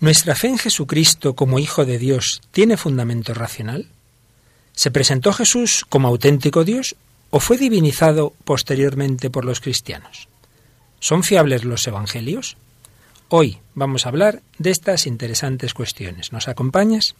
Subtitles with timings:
[0.00, 3.88] ¿Nuestra fe en Jesucristo como Hijo de Dios tiene fundamento racional?
[4.72, 6.96] ¿Se presentó Jesús como auténtico Dios
[7.28, 10.28] o fue divinizado posteriormente por los cristianos?
[11.00, 12.56] ¿Son fiables los evangelios?
[13.28, 16.32] Hoy vamos a hablar de estas interesantes cuestiones.
[16.32, 17.14] ¿Nos acompañas?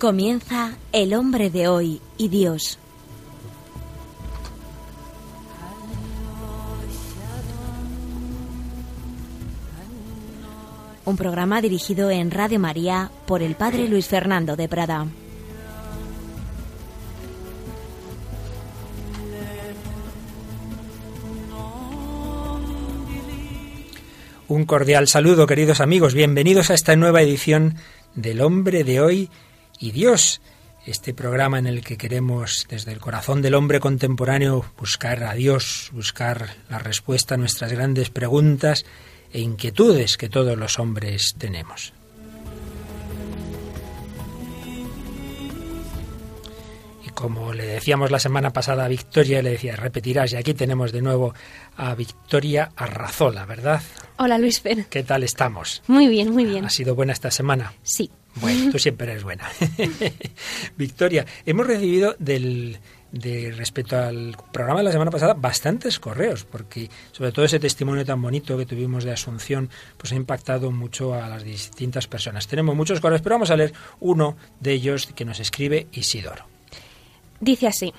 [0.00, 2.78] Comienza El hombre de hoy y Dios.
[11.04, 15.06] Un programa dirigido en Radio María por el Padre Luis Fernando de Prada.
[24.48, 26.14] Un cordial saludo, queridos amigos.
[26.14, 27.74] Bienvenidos a esta nueva edición
[28.14, 29.30] del hombre de hoy
[29.80, 30.42] y Dios,
[30.86, 35.90] este programa en el que queremos desde el corazón del hombre contemporáneo buscar a Dios,
[35.92, 38.84] buscar la respuesta a nuestras grandes preguntas
[39.32, 41.94] e inquietudes que todos los hombres tenemos.
[47.06, 50.92] Y como le decíamos la semana pasada a Victoria, le decía, repetirás, y aquí tenemos
[50.92, 51.32] de nuevo
[51.78, 53.80] a Victoria Arrazola, ¿verdad?
[54.18, 54.84] Hola Luis Fer.
[54.90, 55.82] ¿Qué tal estamos?
[55.86, 56.66] Muy bien, muy bien.
[56.66, 57.72] ¿Ha sido buena esta semana?
[57.82, 58.10] Sí.
[58.40, 59.48] Bueno, tú siempre eres buena.
[60.76, 62.78] Victoria, hemos recibido del,
[63.12, 68.04] de respecto al programa de la semana pasada bastantes correos, porque sobre todo ese testimonio
[68.04, 72.46] tan bonito que tuvimos de Asunción, pues ha impactado mucho a las distintas personas.
[72.46, 76.46] Tenemos muchos correos, pero vamos a leer uno de ellos que nos escribe Isidoro.
[77.40, 77.92] Dice así,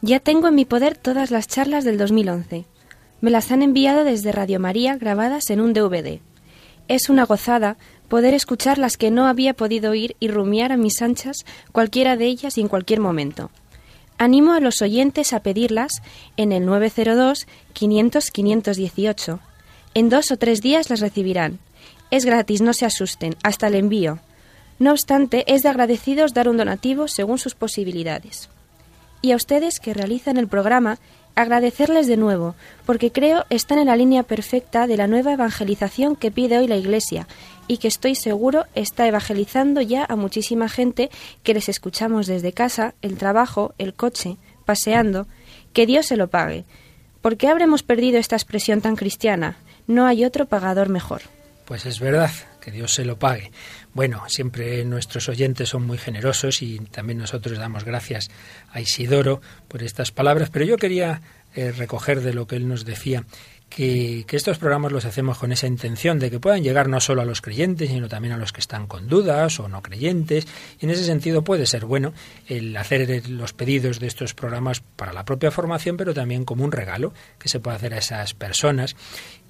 [0.00, 2.66] ya tengo en mi poder todas las charlas del 2011.
[3.20, 6.20] Me las han enviado desde Radio María grabadas en un DVD.
[6.86, 7.76] Es una gozada
[8.08, 12.26] poder escuchar las que no había podido oír y rumiar a mis anchas cualquiera de
[12.26, 13.50] ellas y en cualquier momento.
[14.16, 16.02] Animo a los oyentes a pedirlas
[16.36, 19.40] en el 902 500 518.
[19.94, 21.60] En dos o tres días las recibirán.
[22.10, 24.18] Es gratis, no se asusten, hasta el envío.
[24.78, 28.48] No obstante, es de agradecidos dar un donativo según sus posibilidades.
[29.22, 30.98] Y a ustedes que realizan el programa
[31.34, 32.56] agradecerles de nuevo,
[32.86, 36.76] porque creo están en la línea perfecta de la nueva evangelización que pide hoy la
[36.76, 37.28] Iglesia
[37.68, 41.10] y que estoy seguro está evangelizando ya a muchísima gente
[41.42, 45.28] que les escuchamos desde casa, el trabajo, el coche, paseando.
[45.72, 46.64] Que Dios se lo pague.
[47.20, 49.56] ¿Por qué habremos perdido esta expresión tan cristiana?
[49.86, 51.22] No hay otro pagador mejor.
[51.66, 52.30] Pues es verdad,
[52.60, 53.52] que Dios se lo pague.
[53.92, 58.30] Bueno, siempre nuestros oyentes son muy generosos y también nosotros damos gracias
[58.72, 61.20] a Isidoro por estas palabras, pero yo quería
[61.54, 63.24] eh, recoger de lo que él nos decía
[63.68, 67.22] que, que, estos programas los hacemos con esa intención de que puedan llegar no solo
[67.22, 70.46] a los creyentes, sino también a los que están con dudas o no creyentes.
[70.80, 72.12] Y en ese sentido puede ser bueno
[72.46, 76.72] el hacer los pedidos de estos programas para la propia formación, pero también como un
[76.72, 78.96] regalo que se puede hacer a esas personas.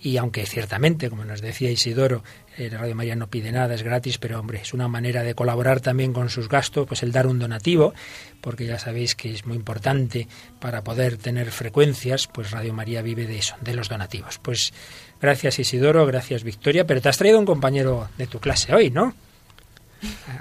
[0.00, 2.22] Y aunque ciertamente, como nos decía Isidoro,
[2.56, 5.80] eh, Radio María no pide nada, es gratis, pero hombre, es una manera de colaborar
[5.80, 7.94] también con sus gastos, pues el dar un donativo,
[8.40, 10.28] porque ya sabéis que es muy importante
[10.60, 14.38] para poder tener frecuencias, pues Radio María vive de eso, de los donativos.
[14.38, 14.72] Pues
[15.20, 19.14] gracias Isidoro, gracias Victoria, pero te has traído un compañero de tu clase hoy, ¿no?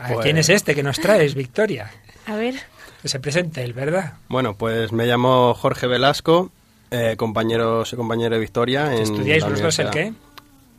[0.08, 1.92] Pues ¿Quién es este que nos traes, Victoria?
[2.28, 2.56] A ver.
[3.02, 4.14] Que se presente él, ¿verdad?
[4.28, 6.52] Bueno, pues me llamo Jorge Velasco,
[6.92, 8.94] eh, compañero, soy compañero de Victoria.
[8.94, 10.14] En ¿Estudiáis los dos el qué?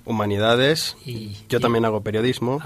[0.05, 0.97] Humanidades.
[1.05, 2.61] Y, Yo también hago periodismo.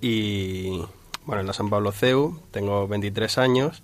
[0.00, 0.82] Y
[1.24, 3.82] bueno, en la San Pablo CEU tengo 23 años.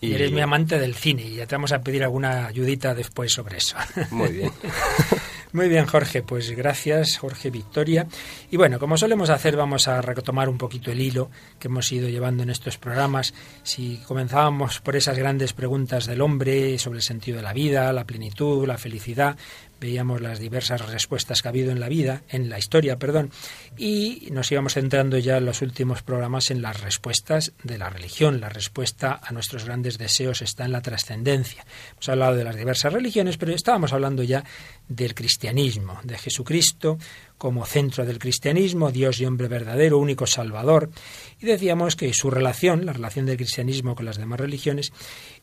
[0.00, 3.32] Y eres mi amante del cine y ya te vamos a pedir alguna ayudita después
[3.32, 3.76] sobre eso.
[4.10, 4.52] Muy bien.
[5.52, 8.06] Muy bien, Jorge, pues gracias, Jorge Victoria.
[8.50, 12.08] Y bueno, como solemos hacer, vamos a retomar un poquito el hilo que hemos ido
[12.08, 13.34] llevando en estos programas.
[13.62, 18.06] Si comenzábamos por esas grandes preguntas del hombre sobre el sentido de la vida, la
[18.06, 19.36] plenitud, la felicidad,
[19.82, 23.30] veíamos las diversas respuestas que ha habido en la vida, en la historia, perdón,
[23.76, 28.40] y nos íbamos centrando ya en los últimos programas en las respuestas de la religión.
[28.40, 31.66] La respuesta a nuestros grandes deseos está en la trascendencia.
[31.92, 34.44] Hemos hablado de las diversas religiones, pero estábamos hablando ya
[34.88, 36.98] del cristianismo, de Jesucristo
[37.42, 40.90] como centro del cristianismo, Dios y hombre verdadero, único salvador.
[41.40, 44.92] Y decíamos que su relación, la relación del cristianismo con las demás religiones,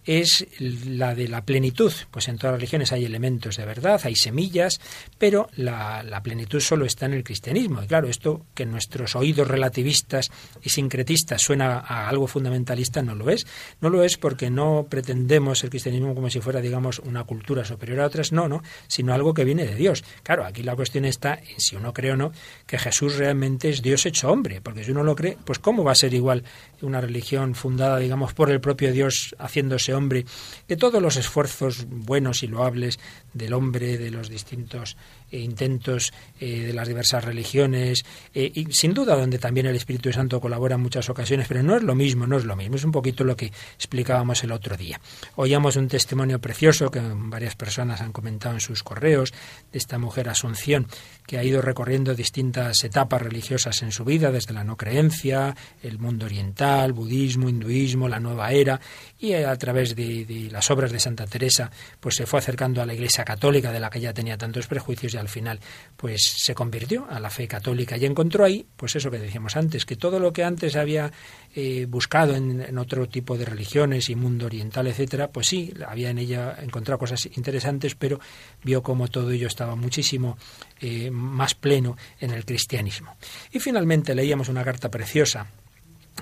[0.06, 1.94] es la de la plenitud.
[2.12, 4.80] Pues en todas las religiones hay elementos de verdad, hay semillas,
[5.18, 7.82] pero la, plenitud solo está en el cristianismo.
[7.82, 10.30] Y claro, esto que nuestros oídos relativistas
[10.62, 13.48] y sincretistas suena a algo fundamentalista, no lo es.
[13.82, 18.02] No lo es porque no pretendemos el cristianismo como si fuera, digamos, una cultura superior
[18.02, 20.04] a otras, no, no, sino algo que viene de Dios.
[20.24, 22.32] Claro, aquí la cuestión está en si uno cree o no
[22.66, 25.92] que Jesús realmente es Dios hecho hombre, porque si uno lo cree, pues ¿cómo va
[25.92, 26.44] a ser igual
[26.82, 30.26] una religión fundada, digamos, por el propio Dios haciéndose hombre,
[30.68, 33.00] que todos los esfuerzos buenos y loables
[33.34, 34.98] del hombre, de los distintos
[35.32, 38.04] eh, intentos eh, de las diversas religiones,
[38.34, 41.76] eh, y sin duda donde también el Espíritu Santo colabora en muchas ocasiones, pero no
[41.76, 44.76] es lo mismo, no es lo mismo, es un poquito lo que explicábamos el otro
[44.76, 45.00] día.
[45.36, 49.32] Oíamos un testimonio precioso que varias personas han comentado en sus correos
[49.72, 50.88] de esta mujer Asunción,
[51.28, 56.00] que ha ido recorriendo distintas etapas religiosas en su vida, desde la no creencia, el
[56.00, 58.80] mundo oriental, budismo, hinduismo, la nueva era,
[59.20, 62.86] y a través de, de las obras de Santa Teresa, pues se fue acercando a
[62.86, 65.60] la Iglesia católica de la que ya tenía tantos prejuicios y al final
[65.96, 69.86] pues se convirtió a la fe católica y encontró ahí pues eso que decíamos antes,
[69.86, 71.12] que todo lo que antes había
[71.56, 76.20] eh, buscado en, otro tipo de religiones y mundo oriental, etcétera, pues sí, había en
[76.20, 78.20] ella encontrado cosas interesantes, pero
[78.64, 80.38] vio como todo ello estaba muchísimo
[80.80, 83.18] eh, más pleno en el cristianismo.
[83.52, 85.48] Y finalmente leíamos una carta preciosa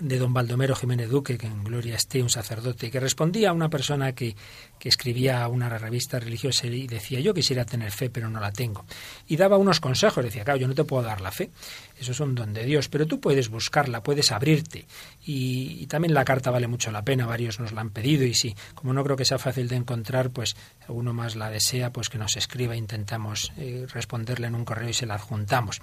[0.02, 3.70] de don Baldomero Jiménez Duque, que en gloria esté un sacerdote, que respondía a una
[3.70, 4.36] persona que,
[4.80, 8.52] que escribía a una revista religiosa y decía, yo quisiera tener fe, pero no la
[8.52, 8.86] tengo.
[9.28, 11.50] Y daba unos consejos, decía, claro, yo no te puedo dar la fe,
[12.00, 14.86] eso es un don de Dios, pero tú puedes buscarla, puedes abrirte.
[15.26, 18.56] Y, también la carta vale mucho la pena, varios nos la han pedido y sí,
[18.76, 20.56] como no creo que sea fácil de encontrar, pues
[20.88, 24.94] uno más la desea, pues que nos escriba, intentamos eh, responderle en un correo y
[24.94, 25.82] se la adjuntamos.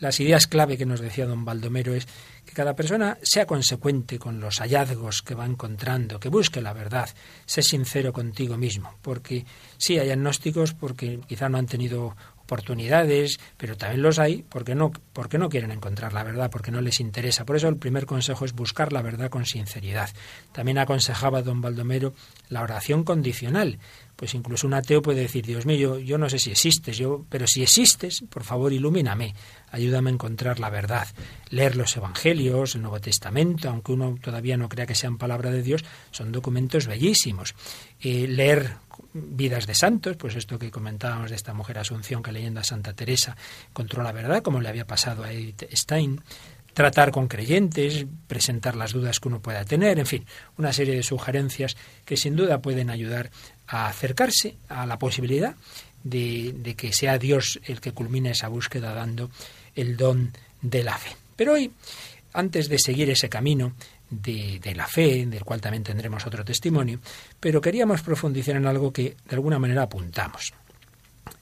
[0.00, 2.08] Las ideas clave que nos decía don Baldomero es
[2.46, 7.10] que cada persona sea consecuente con los hallazgos que va encontrando, que busque la verdad,
[7.44, 9.44] sé sincero contigo mismo, porque
[9.76, 12.16] sí hay agnósticos porque quizá no han tenido
[12.50, 16.80] oportunidades, pero también los hay porque no, porque no quieren encontrar la verdad, porque no
[16.80, 17.44] les interesa.
[17.44, 20.10] Por eso el primer consejo es buscar la verdad con sinceridad.
[20.52, 22.12] También aconsejaba don Baldomero
[22.48, 23.78] la oración condicional,
[24.20, 27.46] pues incluso un ateo puede decir, Dios mío, yo, no sé si existes, yo, pero
[27.46, 29.34] si existes, por favor, ilumíname,
[29.70, 31.08] ayúdame a encontrar la verdad.
[31.48, 35.62] Leer los evangelios, el Nuevo Testamento, aunque uno todavía no crea que sean palabra de
[35.62, 37.54] Dios, son documentos bellísimos.
[37.98, 38.74] Eh, leer
[39.14, 42.92] vidas de santos, pues esto que comentábamos de esta mujer Asunción que leyendo a Santa
[42.92, 43.38] Teresa
[43.70, 46.20] encontró la verdad, como le había pasado a Edith Stein
[46.74, 50.26] tratar con creyentes, presentar las dudas que uno pueda tener, en fin,
[50.56, 53.30] una serie de sugerencias que sin duda pueden ayudar
[53.70, 55.54] a acercarse a la posibilidad
[56.02, 59.30] de, que sea Dios el que culmine esa búsqueda dando
[59.76, 61.16] el don de la fe.
[61.36, 61.72] Pero hoy,
[62.32, 63.72] antes de seguir ese camino
[64.10, 66.98] de, de, la fe, del cual también tendremos otro testimonio,
[67.38, 70.52] pero queríamos profundizar en algo que de alguna manera apuntamos.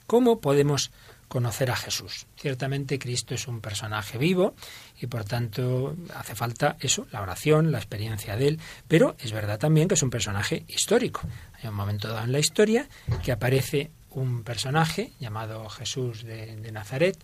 [0.05, 0.91] ¿Cómo podemos
[1.29, 2.25] conocer a Jesús.
[2.35, 4.55] Ciertamente Cristo es un personaje vivo
[5.01, 9.59] y por tanto hace falta eso, la oración, la experiencia de él, pero es verdad
[9.59, 11.21] también que es un personaje histórico.
[11.61, 12.87] Hay un momento dado en la historia
[13.23, 17.17] que aparece un personaje llamado Jesús de, Nazaret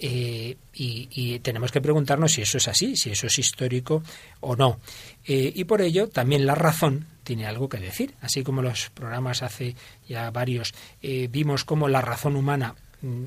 [0.00, 4.02] eh, y, tenemos que preguntarnos si eso es así, si eso es histórico
[4.40, 4.78] o no.
[5.24, 8.14] Eh, y por ello también la razón tiene algo que decir.
[8.20, 9.76] Así como los programas hace
[10.08, 10.72] ya varios
[11.02, 12.74] eh, vimos cómo la razón humana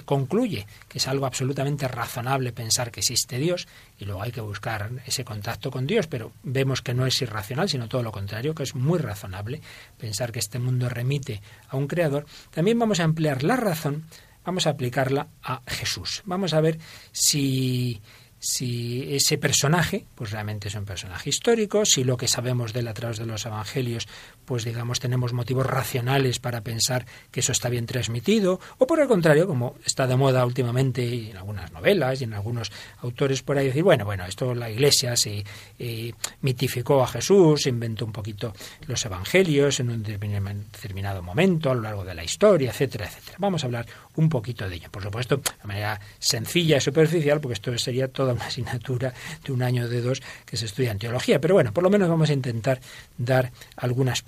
[0.05, 3.67] concluye que es algo absolutamente razonable pensar que existe Dios
[3.99, 7.69] y luego hay que buscar ese contacto con Dios, pero vemos que no es irracional,
[7.69, 9.61] sino todo lo contrario, que es muy razonable
[9.97, 14.05] pensar que este mundo remite a un creador, también vamos a emplear la razón,
[14.43, 16.23] vamos a aplicarla a Jesús.
[16.25, 16.79] Vamos a ver
[17.11, 18.01] si
[18.43, 22.87] si ese personaje, pues realmente es un personaje histórico, si lo que sabemos de él
[22.87, 24.07] a través de los evangelios,
[24.45, 29.07] pues digamos tenemos motivos racionales para pensar que eso está bien transmitido, o por el
[29.07, 33.67] contrario, como está de moda últimamente en algunas novelas y en algunos autores por ahí
[33.67, 35.43] decir, bueno, bueno, esto la Iglesia se
[35.79, 38.53] eh, mitificó a Jesús, inventó un poquito
[38.87, 43.37] los evangelios en un determinado momento a lo largo de la historia, etcétera, etcétera.
[43.39, 47.53] Vamos a hablar un poquito de ello, por supuesto, de manera sencilla y superficial, porque
[47.53, 51.39] esto sería todo una asignatura de un año de dos que se estudia en teología.
[51.39, 52.81] Pero bueno, por lo menos vamos a intentar
[53.17, 54.21] dar algunas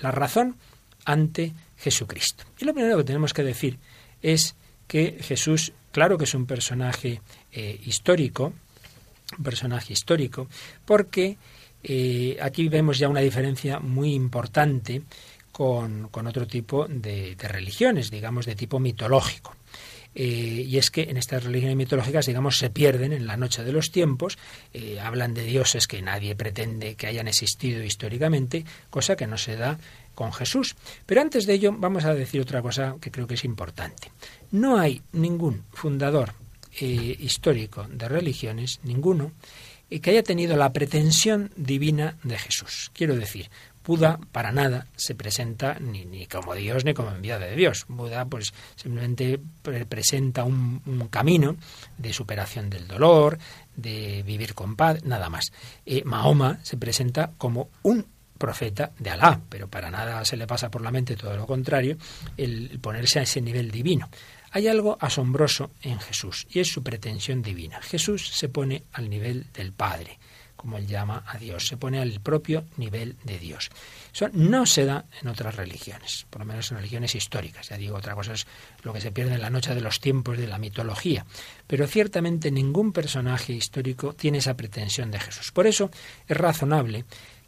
[0.00, 0.56] La razón
[1.04, 2.44] ante Jesucristo.
[2.58, 3.78] Y lo primero que tenemos que decir
[4.22, 4.56] es
[4.86, 7.20] que Jesús, claro que es un personaje
[7.52, 8.52] eh, histórico,
[9.38, 10.48] un personaje histórico,
[10.84, 11.36] porque
[11.82, 15.02] eh, aquí vemos ya una diferencia muy importante
[15.52, 19.54] con, otro tipo de religiones, digamos, de tipo mitológico.
[20.18, 23.72] Eh, y es que en estas religiones mitológicas, digamos, se pierden en la noche de
[23.72, 24.38] los tiempos,
[24.72, 29.56] eh, hablan de dioses que nadie pretende que hayan existido históricamente, cosa que no se
[29.56, 29.78] da
[30.14, 30.74] con Jesús.
[31.04, 34.10] Pero antes de ello vamos a decir otra cosa que creo que es importante.
[34.52, 36.32] No hay ningún fundador
[36.80, 39.32] eh, histórico de religiones, ninguno,
[39.88, 42.90] que haya tenido la pretensión divina de Jesús.
[42.94, 43.50] Quiero decir,
[43.86, 47.86] Buda para nada se presenta ni, como Dios ni como enviado de Dios.
[47.88, 49.40] Buda pues simplemente
[49.88, 51.56] presenta un, camino
[51.96, 53.38] de superación del dolor,
[53.76, 55.52] de vivir con paz, nada más.
[55.84, 58.04] Eh, Mahoma se presenta como un
[58.36, 61.96] profeta de Alá, pero para nada se le pasa por la mente todo lo contrario,
[62.36, 64.08] el ponerse a ese nivel divino.
[64.50, 67.80] Hay algo asombroso en Jesús y es su pretensión divina.
[67.82, 70.18] Jesús se pone al nivel del Padre
[70.66, 73.70] como él llama a Dios, se pone al propio nivel de Dios.
[74.12, 77.68] Eso no se da en otras religiones, por lo menos en religiones históricas.
[77.68, 78.48] Ya digo, otra cosa es
[78.82, 81.24] lo que se pierde en la noche de los tiempos de la mitología.
[81.68, 85.52] Pero ciertamente ningún personaje histórico tiene esa pretensión de Jesús.
[85.52, 85.88] Por eso
[86.26, 87.04] es razonable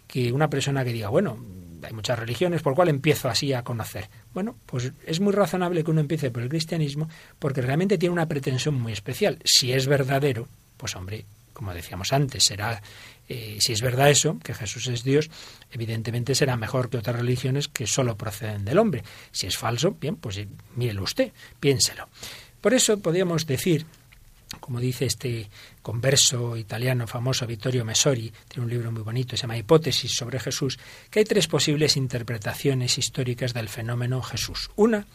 [0.06, 1.44] que una persona que diga, bueno,
[1.82, 4.08] hay muchas religiones, ¿por cuál empiezo así a conocer?
[4.32, 7.08] Bueno, pues es muy razonable que uno empiece por el cristianismo
[7.40, 9.40] porque realmente tiene una pretensión muy especial.
[9.44, 10.46] Si es verdadero,
[10.76, 11.26] pues hombre,
[11.58, 12.80] como decíamos antes, será,
[13.28, 15.28] eh, si es verdad eso, que Jesús es Dios,
[15.72, 19.02] evidentemente será mejor que otras religiones que solo proceden del hombre.
[19.32, 20.40] Si es falso, bien, pues
[20.76, 22.08] mírelo usted, piénselo.
[22.60, 23.84] Por eso podríamos decir
[24.60, 25.50] como dice este
[25.82, 30.78] converso italiano famoso Vittorio Messori, tiene un libro muy bonito, se llama Hipótesis sobre Jesús,
[31.10, 34.70] que hay tres posibles interpretaciones históricas del fenómeno Jesús.
[34.76, 35.06] Una,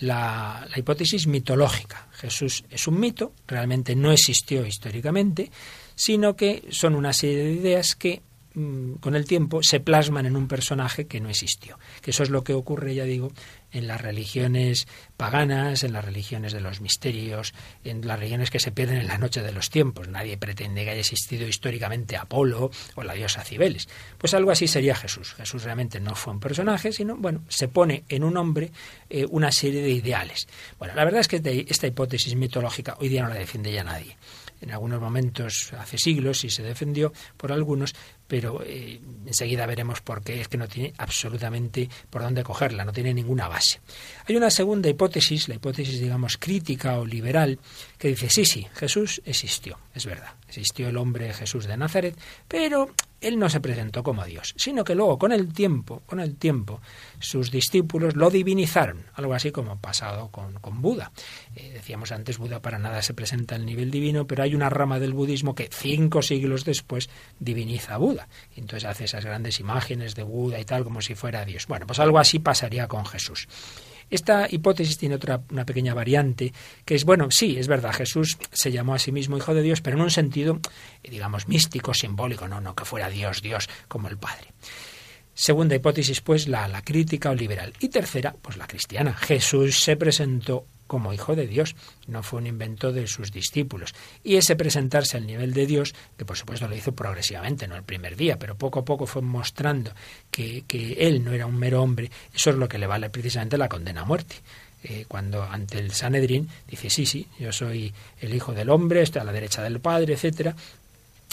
[0.00, 2.08] la, hipótesis mitológica.
[2.12, 5.50] Jesús es un mito, realmente no existió históricamente,
[6.02, 8.22] sino que son una serie de ideas que
[8.54, 11.78] mm, con el tiempo se plasman en un personaje que no existió.
[12.00, 13.30] Que eso es lo que ocurre, ya digo,
[13.70, 17.54] en las religiones paganas, en las religiones de los misterios,
[17.84, 20.08] en las religiones que se pierden en la noche de los tiempos.
[20.08, 23.88] Nadie pretende que haya existido históricamente Apolo o la diosa Cibeles.
[24.18, 25.34] Pues algo así sería Jesús.
[25.34, 28.72] Jesús realmente no fue un personaje, sino, bueno, se pone en un hombre
[29.08, 30.48] eh, una serie de ideales.
[30.80, 34.16] Bueno, la verdad es que esta hipótesis mitológica hoy día no la defiende ya nadie
[34.62, 37.94] en algunos momentos hace siglos y se defendió por algunos,
[38.26, 42.92] pero eh, enseguida veremos por qué es que no tiene absolutamente por dónde cogerla, no
[42.92, 43.80] tiene ninguna base.
[44.26, 47.58] Hay una segunda hipótesis, la hipótesis, digamos, crítica o liberal,
[47.98, 52.16] que dice, sí, sí, Jesús existió, es verdad, existió el hombre Jesús de Nazaret,
[52.48, 52.90] pero
[53.22, 56.80] él no se presentó como Dios, sino que luego con el tiempo, con el tiempo,
[57.18, 61.12] sus discípulos lo divinizaron, algo así como pasado con, con Buda.
[61.54, 64.98] Eh, decíamos antes, Buda para nada se presenta al nivel divino, pero hay una rama
[64.98, 68.28] del budismo que cinco siglos después diviniza a Buda.
[68.54, 71.66] Y entonces hace esas grandes imágenes de Buda y tal, como si fuera Dios.
[71.66, 73.48] Bueno, pues algo así pasaría con Jesús.
[74.12, 76.52] Esta hipótesis tiene otra una pequeña variante,
[76.84, 79.80] que es, bueno, sí, es verdad, Jesús se llamó a sí mismo Hijo de Dios,
[79.80, 80.60] pero en un sentido,
[81.02, 84.48] digamos, místico, simbólico, no, no que fuera Dios, Dios como el Padre.
[85.32, 87.72] Segunda hipótesis, pues, la, la crítica o liberal.
[87.80, 89.14] Y tercera, pues la cristiana.
[89.14, 91.74] Jesús se presentó como hijo de Dios,
[92.06, 93.94] no fue un invento de sus discípulos.
[94.22, 97.82] Y ese presentarse al nivel de Dios, que por supuesto lo hizo progresivamente, no el
[97.82, 99.92] primer día, pero poco a poco fue mostrando
[100.30, 100.64] que,
[100.98, 104.02] él no era un mero hombre, eso es lo que le vale precisamente la condena
[104.02, 104.36] a muerte.
[104.84, 109.22] Eh, cuando ante el Sanedrín dice, sí, sí, yo soy el Hijo del Hombre, estoy
[109.22, 110.56] a la derecha del Padre, etcétera,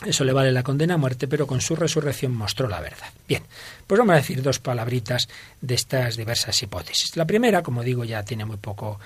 [0.06, 3.10] eso le vale la condena a muerte, pero con su resurrección mostró la verdad.
[3.28, 3.44] Bien,
[3.86, 5.28] pues vamos a decir dos palabritas
[5.60, 7.18] de estas diversas hipótesis.
[7.18, 8.98] La primera, como digo, ya tiene muy poco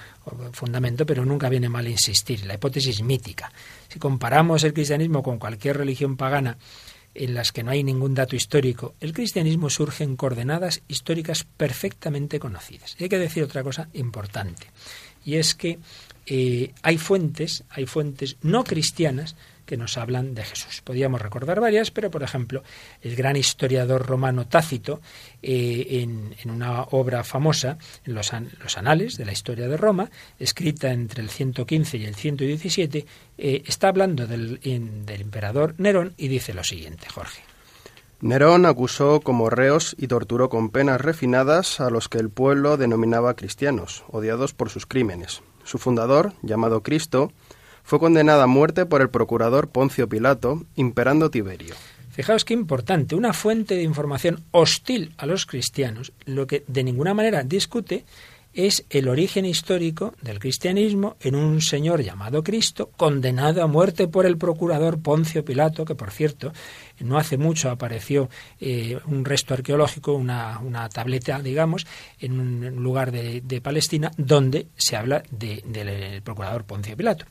[0.51, 3.51] fundamento, pero nunca viene mal insistir, la hipótesis mítica.
[3.89, 6.57] Si comparamos el cristianismo con cualquier religión pagana
[7.15, 12.39] en las que no hay ningún dato histórico, el cristianismo surge en coordenadas históricas perfectamente
[12.39, 12.95] conocidas.
[12.99, 14.67] Y hay que decir otra cosa importante,
[15.25, 15.79] y es que
[16.25, 20.81] eh, hay fuentes, hay fuentes no cristianas, que nos hablan de Jesús.
[20.81, 22.63] Podríamos recordar varias, pero por ejemplo,
[23.01, 25.01] el gran historiador romano Tácito,
[25.41, 30.91] eh, en, una obra famosa, en los, los, Anales de la historia de Roma, escrita
[30.91, 33.05] entre el 115 y el 117,
[33.37, 37.41] eh, está hablando del, del emperador Nerón y dice lo siguiente, Jorge.
[38.23, 43.33] Nerón acusó como reos y torturó con penas refinadas a los que el pueblo denominaba
[43.33, 45.41] cristianos, odiados por sus crímenes.
[45.65, 47.33] Su fundador, llamado Cristo,
[47.83, 51.75] fue condenada a muerte por el procurador Poncio Pilato, imperando Tiberio.
[52.11, 57.13] Fijaos qué importante, una fuente de información hostil a los cristianos, lo que de ninguna
[57.13, 58.05] manera discute
[58.53, 64.25] es el origen histórico del cristianismo en un señor llamado Cristo, condenado a muerte por
[64.27, 66.53] el procurador Poncio Pilato, que por cierto
[66.99, 71.87] no hace mucho apareció eh, un resto arqueológico, una, tableta, digamos,
[72.19, 77.25] en un lugar de, Palestina, donde se habla del procurador Poncio Pilato.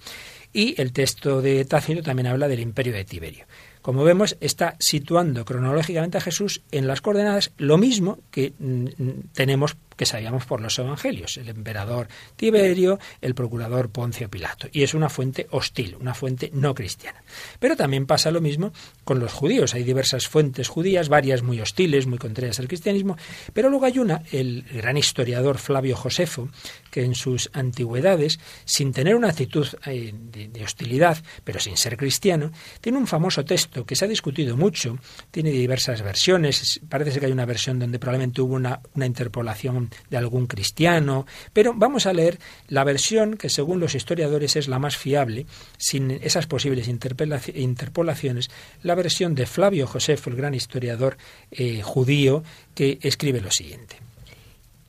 [0.52, 3.47] Y el texto de Tácito también habla del imperio de Tiberio.
[3.80, 9.76] Como vemos, está situando cronológicamente a Jesús en las coordenadas lo mismo que mm, tenemos
[9.96, 14.68] que sabíamos por los evangelios, el emperador Tiberio, el procurador Poncio Pilato.
[14.72, 17.22] Y es una fuente hostil, una fuente no cristiana.
[17.58, 18.72] Pero también pasa lo mismo
[19.04, 19.75] con los judíos.
[19.75, 23.16] Hay diversas fuentes judías, varias muy hostiles, muy contrarias al cristianismo,
[23.52, 26.49] pero luego hay una, el gran historiador Flavio Josefo,
[26.90, 32.52] que en sus antigüedades, sin tener una actitud eh, de, hostilidad, pero sin ser cristiano,
[32.80, 34.99] tiene un famoso texto que se ha discutido mucho,
[35.30, 40.16] tiene diversas versiones, parece que hay una versión donde probablemente hubo una, una interpolación de
[40.16, 44.96] algún cristiano, pero vamos a leer la versión que según los historiadores es la más
[44.96, 45.46] fiable,
[45.76, 48.50] sin esas posibles interpolaciones,
[48.82, 51.16] la versión de Flavio Josefo, el gran historiador
[51.50, 52.42] eh, judío,
[52.75, 53.96] que escribe lo siguiente.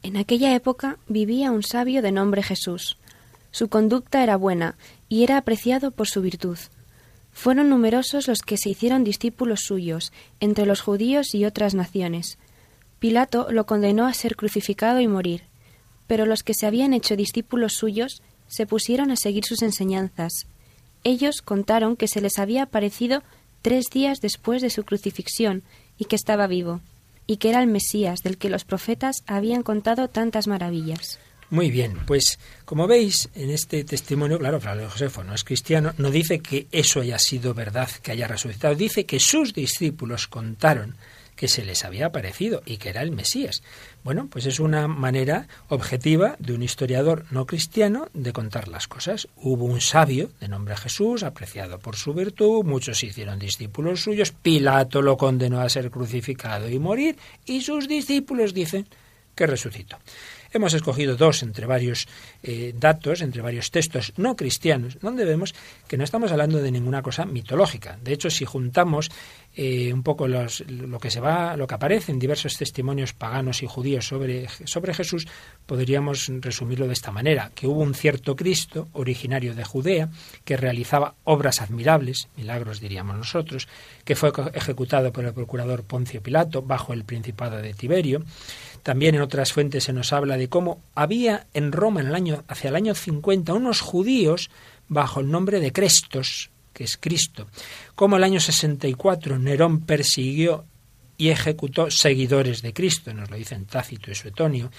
[0.04, 2.98] En aquella época vivía un sabio de nombre Jesús.
[3.52, 4.76] Su conducta era buena
[5.08, 6.58] y era apreciado por su virtud.
[7.32, 12.38] Fueron numerosos los que se hicieron discípulos suyos, entre los judíos y otras naciones.
[13.04, 15.44] Pilato lo condenó a ser crucificado y morir,
[16.08, 20.48] pero los que se habían hecho discípulos suyos se pusieron a seguir sus enseñanzas.
[21.04, 23.22] Ellos contaron que se les había aparecido
[23.62, 25.64] tres días después de su crucifixión
[25.98, 26.80] y que estaba vivo
[27.28, 31.20] y que era el Mesías del que los profetas habían contado tantas maravillas.
[31.50, 36.10] Muy bien, pues como veis en este testimonio, claro, Flavio Josefo no es cristiano, no
[36.10, 40.96] dice que eso haya sido verdad, que haya resucitado, dice que sus discípulos contaron
[41.36, 43.64] que se les había aparecido y que era el Mesías.
[44.04, 49.28] Bueno, pues es una manera objetiva de un historiador no cristiano de contar las cosas.
[49.38, 54.32] Hubo un sabio de nombre Jesús, apreciado por su virtud, muchos se hicieron discípulos suyos,
[54.32, 58.88] Pilato lo condenó a ser crucificado y morir, y sus discípulos dicen
[59.36, 59.98] que resucitó.
[60.52, 62.08] Hemos escogido dos entre varios
[62.44, 65.56] eh, datos, entre varios textos no cristianos, donde vemos
[65.88, 67.98] que no estamos hablando de ninguna cosa mitológica.
[68.04, 69.10] De hecho, si juntamos
[69.56, 73.68] eh, un poco lo que se va, lo que aparece en diversos testimonios paganos y
[73.68, 75.28] judíos sobre, sobre Jesús,
[75.66, 80.10] podríamos resumirlo de esta manera: que hubo un cierto Cristo originario de Judea
[80.44, 83.68] que realizaba obras admirables, milagros diríamos nosotros,
[84.06, 88.24] que fue ejecutado por el procurador Poncio Pilato bajo el principado de Tiberio.
[88.82, 92.44] También en otras fuentes se nos habla de cómo había en Roma en el año,
[92.48, 94.50] hacia el año 50 unos judíos
[94.88, 97.48] bajo el nombre de Crestos, que es Cristo.
[97.96, 100.66] Como el año 64 Nerón persiguió
[101.18, 104.72] y ejecutó seguidores de Cristo, nos lo dicen Tácito y Suetonio,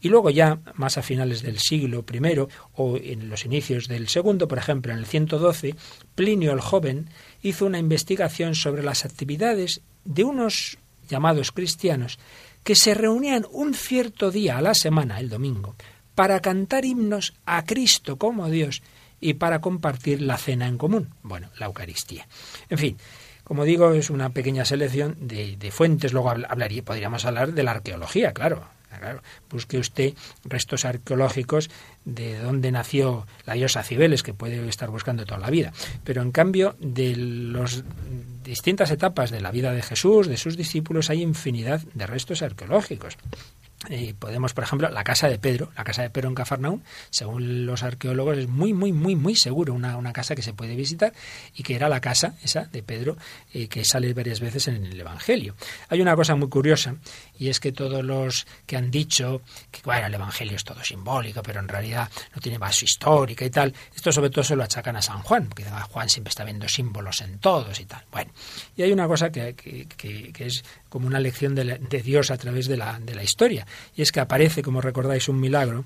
[0.00, 4.48] y luego ya más a finales del siglo I o en los inicios del segundo,
[4.48, 5.76] por ejemplo, en el 112,
[6.14, 7.10] Plinio el joven
[7.42, 12.18] hizo una investigación sobre las actividades de unos llamados cristianos
[12.64, 15.74] que se reunían un cierto día a la semana, el domingo,
[16.14, 18.82] para cantar himnos a Cristo como Dios
[19.22, 22.26] y para compartir la cena en común, bueno, la Eucaristía.
[22.68, 22.98] En fin,
[23.44, 28.32] como digo, es una pequeña selección de, fuentes, luego hablaría, podríamos hablar de la arqueología,
[28.32, 28.66] claro,
[28.98, 30.12] Claro, busque usted
[30.44, 31.70] restos arqueológicos
[32.04, 35.72] de dónde nació la diosa Cibeles, que puede estar buscando toda la vida.
[36.04, 37.84] Pero en cambio, de las
[38.44, 43.16] distintas etapas de la vida de Jesús, de sus discípulos, hay infinidad de restos arqueológicos.
[43.88, 47.66] Y podemos, por ejemplo, la casa de Pedro, la casa de Pedro en Cafarnaúm, según
[47.66, 51.12] los arqueólogos, es muy, muy, muy, muy seguro una, una casa que se puede visitar
[51.54, 53.16] y que era la casa esa de Pedro
[53.52, 55.56] eh, que sale varias veces en el Evangelio.
[55.88, 56.94] Hay una cosa muy curiosa
[57.38, 61.42] y es que todos los que han dicho que bueno, el Evangelio es todo simbólico,
[61.42, 64.96] pero en realidad no tiene base histórica y tal, esto sobre todo se lo achacan
[64.96, 68.04] a San Juan, porque Juan siempre está viendo símbolos en todos y tal.
[68.12, 68.30] Bueno,
[68.76, 72.36] y hay una cosa que, que, que, es como una lección de, de Dios a
[72.36, 73.66] través de la, de la historia
[73.96, 75.84] y es que aparece, como recordáis, un milagro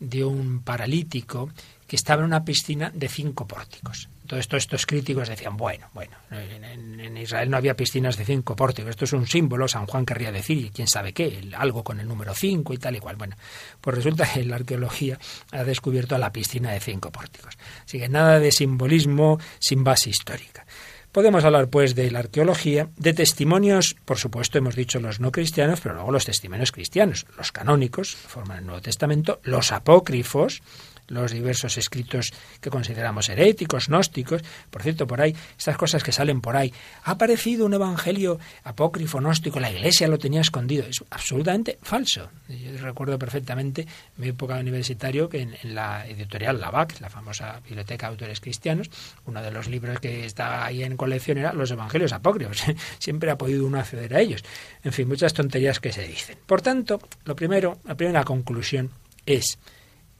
[0.00, 1.50] de un paralítico
[1.86, 4.08] que estaba en una piscina de cinco pórticos.
[4.26, 8.90] Todo esto, estos críticos decían, bueno, bueno, en, Israel no había piscinas de cinco pórticos,
[8.90, 12.06] esto es un símbolo, San Juan querría decir, y quién sabe qué, algo con el
[12.06, 13.16] número cinco y tal y cual.
[13.16, 13.36] Bueno,
[13.80, 15.18] pues resulta que la arqueología
[15.50, 17.56] ha descubierto la piscina de cinco pórticos.
[17.86, 20.66] Así que nada de simbolismo sin base histórica.
[21.12, 25.80] Podemos hablar, pues, de la arqueología, de testimonios, por supuesto, hemos dicho los no cristianos,
[25.80, 30.62] pero luego los testimonios cristianos, los canónicos, forman el Nuevo Testamento, los apócrifos,
[31.08, 34.42] los diversos escritos que consideramos heréticos, gnósticos.
[34.70, 36.72] Por cierto, por ahí, estas cosas que salen por ahí.
[37.04, 40.84] Ha aparecido un evangelio apócrifo, gnóstico, la iglesia lo tenía escondido.
[40.86, 42.30] Es absolutamente falso.
[42.48, 48.12] Yo recuerdo perfectamente mi época universitario que en, la editorial Lavac, la famosa biblioteca de
[48.12, 48.90] autores cristianos,
[49.26, 52.62] uno de los libros que estaba ahí en colección era los evangelios apócrifos.
[52.98, 54.44] Siempre ha podido uno acceder a ellos.
[54.84, 56.38] En fin, muchas tonterías que se dicen.
[56.46, 58.90] Por tanto, lo primero, la primera conclusión
[59.26, 59.58] es,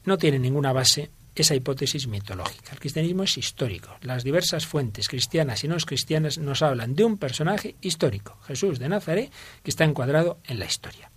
[0.08, 1.10] no tiene ninguna base
[1.42, 2.72] esa hipótesis mitológica.
[2.72, 3.96] El cristianismo es histórico.
[4.02, 8.88] Las diversas fuentes cristianas y no cristianas nos hablan de un personaje histórico, Jesús de
[8.88, 9.30] Nazaret,
[9.62, 11.10] que está encuadrado en la historia.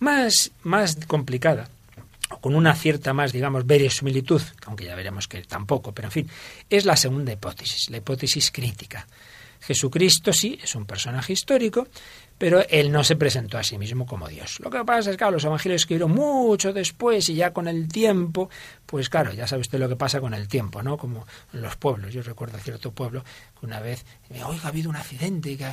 [0.00, 1.68] Más, más complicada,
[2.30, 6.30] o con una cierta más, digamos, verosimilitud, aunque ya veremos que tampoco, pero en fin,
[6.68, 9.06] es la segunda hipótesis, la hipótesis crítica.
[9.60, 11.86] Jesucristo sí es un personaje histórico,
[12.42, 14.58] pero él no se presentó a sí mismo como Dios.
[14.58, 18.50] Lo que pasa es que los evangelios escribieron mucho después y ya con el tiempo,
[18.84, 20.98] pues claro, ya sabe usted lo que pasa con el tiempo, ¿no?
[20.98, 22.12] Como en los pueblos.
[22.12, 23.22] Yo recuerdo cierto pueblo
[23.60, 24.04] que una vez,
[24.44, 25.66] oiga, ha habido un accidente, que,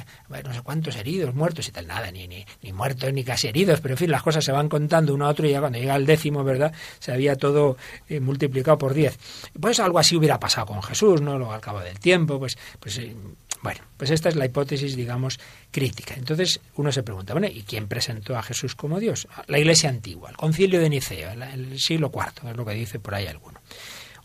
[0.43, 3.81] no sé cuántos heridos, muertos y tal, nada, ni, ni, ni muertos ni casi heridos,
[3.81, 5.95] pero en fin, las cosas se van contando uno a otro y ya cuando llega
[5.95, 6.71] el décimo, ¿verdad?
[6.99, 7.77] Se había todo
[8.09, 9.17] eh, multiplicado por diez.
[9.59, 11.35] Pues algo así hubiera pasado con Jesús, ¿no?
[11.35, 13.15] Luego al cabo del tiempo, pues, pues eh,
[13.61, 15.39] bueno, pues esta es la hipótesis, digamos,
[15.71, 16.13] crítica.
[16.15, 19.27] Entonces uno se pregunta, bueno, ¿y quién presentó a Jesús como Dios?
[19.47, 23.15] La Iglesia antigua, el concilio de Nicea, el siglo IV, es lo que dice por
[23.15, 23.59] ahí alguno.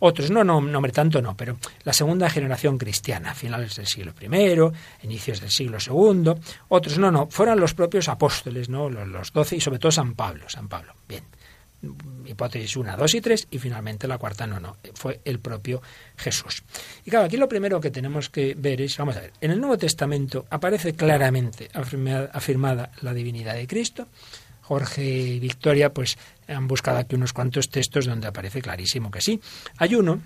[0.01, 5.07] Otros, no, no, no, tanto no, pero la segunda generación cristiana, finales del siglo I,
[5.07, 6.35] inicios del siglo II.
[6.69, 8.91] Otros, no, no, fueron los propios apóstoles, ¿no?
[8.91, 10.95] Los doce y sobre todo San Pablo, San Pablo.
[11.09, 11.25] Bien
[12.27, 15.83] hipótesis 1, 2 y 3 y finalmente la cuarta no, no, fue el propio
[16.17, 16.63] Jesús.
[17.05, 19.61] Y claro, aquí lo primero que tenemos que ver es, vamos a ver, en el
[19.61, 21.69] Nuevo Testamento aparece claramente
[22.33, 24.09] afirmada la divinidad de Cristo.
[24.63, 26.17] Jorge y Victoria pues
[26.49, 29.39] han buscado aquí unos cuantos textos donde aparece clarísimo que sí.
[29.77, 30.23] Hay uno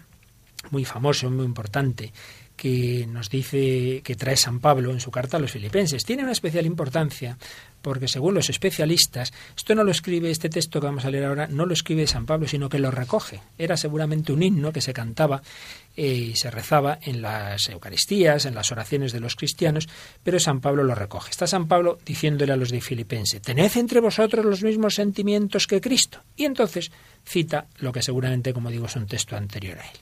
[0.70, 2.12] muy famoso, muy importante,
[2.58, 6.04] que nos dice que trae San Pablo en su carta a los filipenses.
[6.04, 7.38] Tiene una especial importancia
[7.82, 11.46] porque según los especialistas, esto no lo escribe, este texto que vamos a leer ahora,
[11.46, 13.40] no lo escribe San Pablo, sino que lo recoge.
[13.56, 15.42] Era seguramente un himno que se cantaba
[15.96, 19.88] eh, y se rezaba en las Eucaristías, en las oraciones de los cristianos,
[20.22, 21.30] pero San Pablo lo recoge.
[21.30, 25.80] Está San Pablo diciéndole a los de Filipense, tened entre vosotros los mismos sentimientos que
[25.80, 26.20] Cristo.
[26.36, 26.90] Y entonces
[27.24, 29.98] cita lo que seguramente, como digo, es un texto anterior a él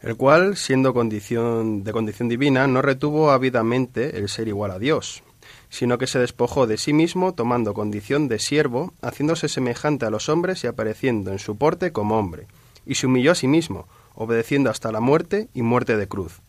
[0.00, 5.22] el cual, siendo condición de condición divina, no retuvo ávidamente el ser igual a Dios,
[5.70, 10.28] sino que se despojó de sí mismo tomando condición de siervo, haciéndose semejante a los
[10.28, 12.46] hombres y apareciendo en su porte como hombre,
[12.86, 16.40] y se humilló a sí mismo, obedeciendo hasta la muerte y muerte de cruz,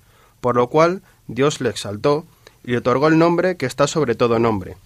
[0.42, 2.26] por lo cual Dios le exaltó
[2.64, 4.78] y le otorgó el nombre que está sobre todo nombre,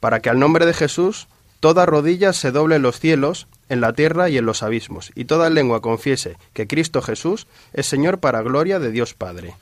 [0.00, 1.28] para que al nombre de Jesús
[1.60, 5.24] toda rodilla se doble en los cielos en la tierra y en los abismos, y
[5.24, 9.54] toda lengua confiese que Cristo Jesús es Señor para gloria de Dios Padre.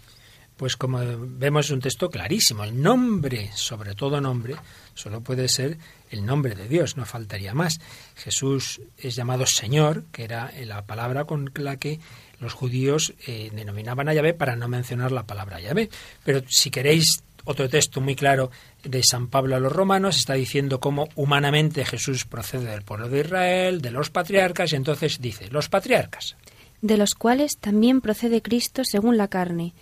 [0.62, 4.54] Pues como vemos es un texto clarísimo, el nombre, sobre todo nombre,
[4.94, 5.76] solo puede ser
[6.08, 7.80] el nombre de Dios, no faltaría más.
[8.14, 11.98] Jesús es llamado Señor, que era la palabra con la que
[12.38, 15.90] los judíos eh, denominaban a Yahvé para no mencionar la palabra Yahvé.
[16.22, 18.52] Pero si queréis otro texto muy claro
[18.84, 23.18] de San Pablo a los romanos está diciendo cómo humanamente Jesús procede del pueblo de
[23.18, 26.36] Israel, de los patriarcas, y entonces dice, los patriarcas.
[26.82, 29.72] De los cuales también procede Cristo según la carne,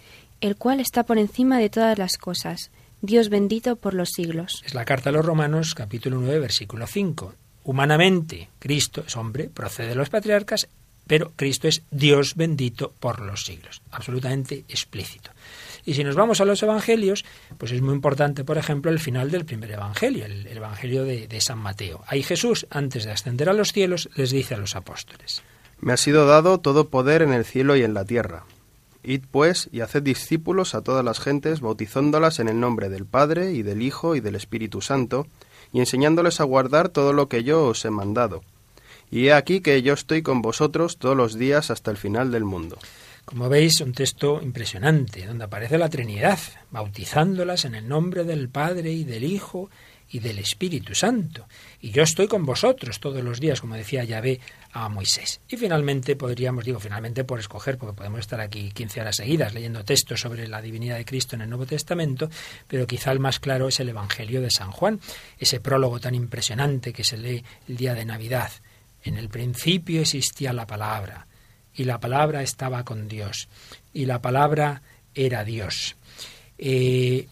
[0.41, 2.71] el cual está por encima de todas las cosas,
[3.03, 4.63] Dios bendito por los siglos.
[4.65, 7.35] Es la carta a los romanos, capítulo 9, versículo 5.
[7.65, 10.69] Humanamente, Cristo es hombre, procede de los patriarcas,
[11.07, 13.83] pero Cristo es Dios bendito por los siglos.
[13.91, 15.31] Absolutamente explícito.
[15.85, 17.25] Y si nos vamos a los evangelios,
[17.59, 21.41] pues es muy importante, por ejemplo, el final del primer evangelio, el, evangelio de, de
[21.41, 22.05] San Mateo.
[22.07, 25.43] Ahí Jesús, antes de ascender a los cielos, les dice a los apóstoles.
[25.81, 28.45] Me ha sido dado todo poder en el cielo y en la tierra.
[29.03, 33.53] Id pues y haced discípulos a todas las gentes, bautizándolas en el nombre del Padre
[33.53, 35.27] y del Hijo y del Espíritu Santo,
[35.73, 38.43] y enseñándoles a guardar todo lo que yo os he mandado.
[39.11, 42.45] Y he aquí que yo estoy con vosotros todos los días hasta el final del
[42.45, 42.79] mundo.
[43.25, 46.39] Como veis, un texto impresionante, donde aparece la Trinidad,
[46.71, 49.71] bautizándolas en el nombre del Padre y del Hijo
[50.11, 51.47] y del Espíritu Santo.
[51.81, 54.41] Y yo estoy con vosotros todos los días, como decía Yahvé
[54.73, 55.41] a Moisés.
[55.49, 59.85] Y finalmente podríamos, digo finalmente por escoger, porque podemos estar aquí 15 horas seguidas leyendo
[59.85, 62.29] textos sobre la divinidad de Cristo en el Nuevo Testamento,
[62.67, 65.01] pero quizá el más claro es el Evangelio de San Juan,
[65.39, 68.51] ese prólogo tan impresionante que se lee el día de Navidad.
[69.03, 71.27] En el principio existía la palabra
[71.75, 73.49] y la palabra estaba con Dios,
[73.93, 74.83] y la palabra
[75.15, 75.97] era Dios.
[76.59, 77.27] Eh,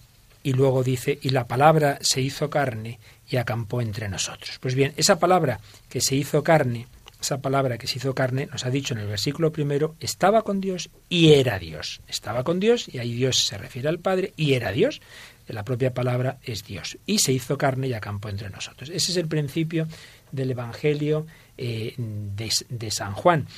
[0.49, 4.59] y luego dice, y la palabra se hizo carne y acampó entre nosotros.
[4.61, 6.87] Pues bien, esa palabra que se hizo carne
[7.21, 10.61] esa palabra que se hizo carne, nos ha dicho en el versículo primero, estaba con
[10.61, 12.01] Dios y era Dios.
[12.07, 15.01] Estaba con Dios, y ahí Dios se refiere al Padre, y era Dios.
[15.49, 16.97] La propia palabra es Dios.
[17.07, 18.89] Y se hizo carne y acampó entre nosotros.
[18.89, 19.89] Ese es el principio
[20.31, 23.49] del Evangelio eh, de, San Juan.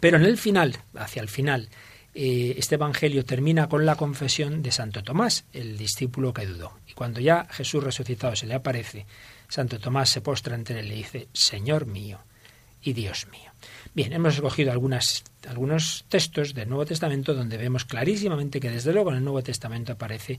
[0.00, 1.68] Pero en el final, hacia el final,
[2.14, 6.72] eh, este Evangelio termina con la confesión de Santo Tomás, el discípulo que dudó.
[6.88, 9.06] Y cuando ya Jesús resucitado se le aparece,
[9.48, 12.18] Santo Tomás se postra ante él y le dice, Señor mío
[12.82, 13.50] y Dios mío.
[13.94, 19.18] Bien, hemos escogido algunos textos del Nuevo Testamento donde vemos clarísimamente que desde luego en
[19.18, 20.38] el Nuevo Testamento aparece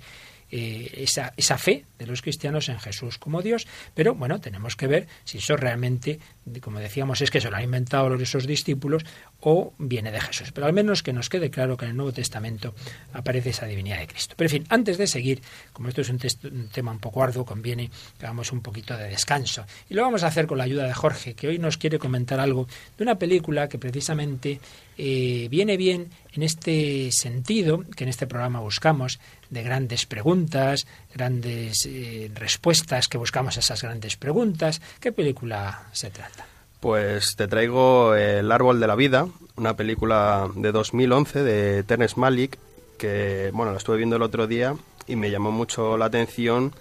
[0.52, 5.08] eh, esa, fe de los cristianos en Jesús como Dios, pero bueno, tenemos que ver
[5.24, 6.20] si eso realmente,
[6.62, 9.04] como decíamos, es que se lo han inventado esos discípulos
[9.40, 10.52] o viene de Jesús.
[10.52, 12.76] Pero al menos que nos quede claro que en el Nuevo Testamento
[13.14, 14.36] aparece esa divinidad de Cristo.
[14.38, 15.42] Pero en fin, antes de seguir,
[15.74, 16.20] como esto es un,
[16.52, 19.66] un tema un poco arduo, conviene que hagamos un poquito de descanso.
[19.90, 22.40] Y lo vamos a hacer con la ayuda de Jorge, que hoy nos quiere comentar
[22.40, 24.60] algo de una película que precisamente
[24.98, 29.20] eh, viene bien en este sentido que en este programa buscamos,
[29.52, 34.82] de grandes preguntas, grandes eh, respuestas, que buscamos esas grandes preguntas.
[35.00, 36.48] ¿Qué película se trata?
[36.80, 42.58] Pues te traigo El árbol de la vida, una película de 2011 de Terence Malick,
[42.98, 46.74] que bueno, la estuve viendo el otro día y me llamó mucho la atención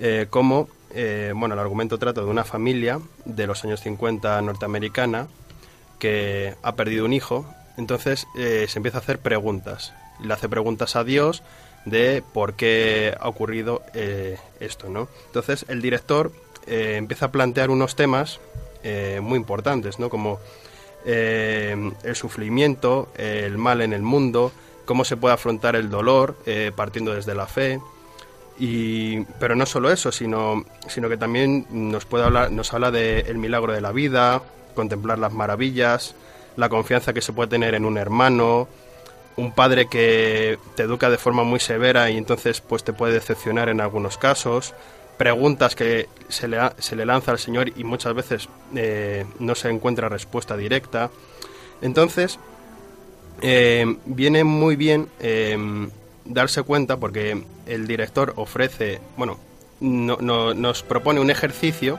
[0.00, 0.68] eh, cómo,
[1.34, 5.28] bueno, el argumento trata de una familia de los años 50 norteamericana
[5.98, 7.46] que ha perdido un hijo,
[7.76, 9.94] entonces eh, se empieza a hacer preguntas.
[10.20, 11.42] Le hace preguntas a Dios
[11.84, 15.08] de por qué ha ocurrido eh, esto, ¿no?
[15.26, 16.32] Entonces el director
[16.66, 18.40] eh, empieza a plantear unos temas
[19.22, 20.10] muy importantes, ¿no?
[20.10, 20.40] Como
[21.06, 24.52] el sufrimiento, el mal en el mundo,
[24.84, 26.36] cómo se puede afrontar el dolor
[26.76, 27.80] partiendo desde la fe,
[28.58, 33.38] y, pero no solo eso, sino, sino que también nos puede hablar, nos habla del
[33.38, 34.42] milagro de la vida,
[34.74, 36.14] contemplar las maravillas,
[36.56, 38.68] la confianza que se puede tener en un hermano,
[39.36, 43.68] un padre que te educa de forma muy severa y entonces pues te puede decepcionar
[43.68, 44.74] en algunos casos,
[45.16, 49.68] preguntas que se le, se le lanza al Señor y muchas veces eh, no se
[49.70, 51.10] encuentra respuesta directa.
[51.82, 52.38] Entonces,
[53.40, 55.56] eh, viene muy bien eh,
[56.24, 59.38] darse cuenta porque el director ofrece, bueno,
[59.80, 61.98] nos propone un ejercicio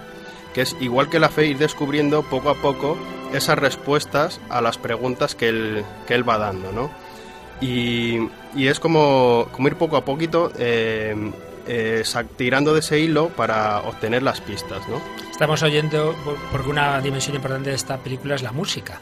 [0.53, 2.97] que es igual que la fe ir descubriendo poco a poco
[3.33, 6.89] esas respuestas a las preguntas que él, que él va dando, ¿no?
[7.61, 8.17] Y,
[8.55, 11.15] y es como, como, ir poco a poquito eh,
[11.67, 12.03] eh,
[12.37, 15.01] tirando de ese hilo para obtener las pistas, ¿no?
[15.31, 16.15] Estamos oyendo,
[16.51, 18.99] porque una dimensión importante de esta película es la música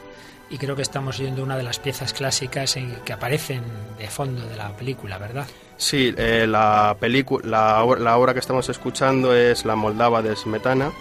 [0.50, 3.64] y creo que estamos oyendo una de las piezas clásicas en, que aparecen
[3.98, 5.48] de fondo de la película, ¿verdad?
[5.78, 6.96] Sí, eh, la,
[7.44, 10.92] la, la, obra que estamos escuchando es La Moldava de Smetana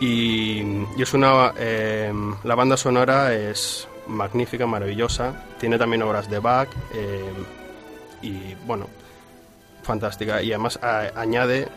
[0.00, 0.62] y,
[0.96, 1.52] es una...
[1.58, 2.12] Eh,
[2.44, 7.32] la banda sonora es magnífica, maravillosa, tiene también obras de Bach eh,
[8.22, 8.86] y bueno,
[9.82, 10.42] fantástica.
[10.42, 11.68] Y además añade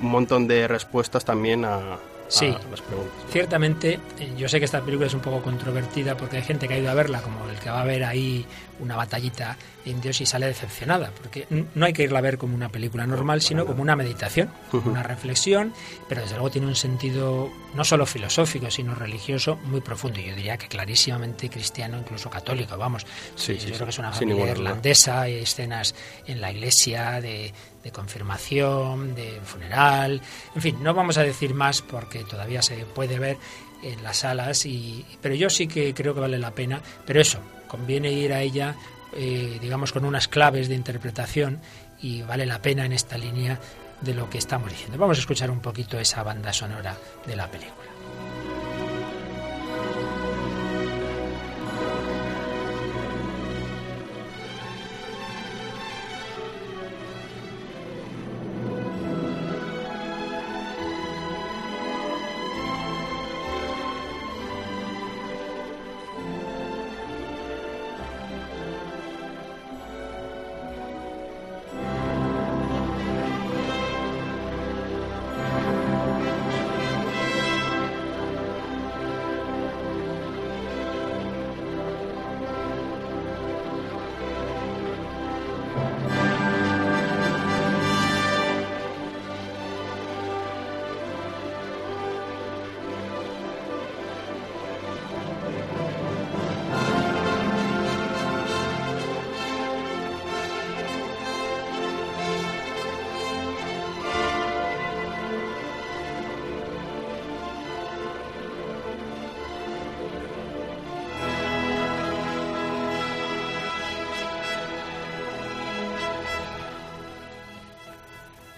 [0.00, 1.98] un montón de respuestas también a,
[2.28, 2.54] Sí,
[3.30, 6.74] ciertamente, eh, yo sé que esta película es un poco controvertida porque hay gente que
[6.74, 8.46] ha ido a verla, como el que va a ver ahí
[8.80, 12.54] una batallita en Dios y sale decepcionada, porque no hay que irla a ver como
[12.54, 14.50] una película normal, sino como una meditación,
[14.84, 15.72] una reflexión,
[16.08, 20.20] pero desde luego tiene un sentido no solo filosófico, sino religioso muy profundo.
[20.20, 23.06] Yo diría que clarísimamente cristiano, incluso católico, vamos.
[23.34, 25.94] Sí, yo creo que es una familia irlandesa, hay escenas
[26.26, 30.20] en la iglesia de, de confirmación, de funeral,
[30.54, 33.36] en fin, no vamos a decir más porque todavía se puede ver
[33.82, 37.38] en las salas, y, pero yo sí que creo que vale la pena, pero eso,
[37.74, 38.76] conviene ir a ella,
[39.12, 41.58] eh, digamos, con unas claves de interpretación
[42.00, 43.58] y vale la pena en esta línea
[44.00, 44.96] de lo que estamos diciendo.
[44.96, 47.83] Vamos a escuchar un poquito esa banda sonora de la película.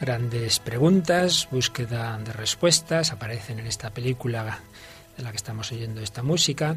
[0.06, 4.60] Grandes preguntas, búsqueda de respuestas, aparecen en esta película
[5.16, 6.76] de la que estamos oyendo esta música,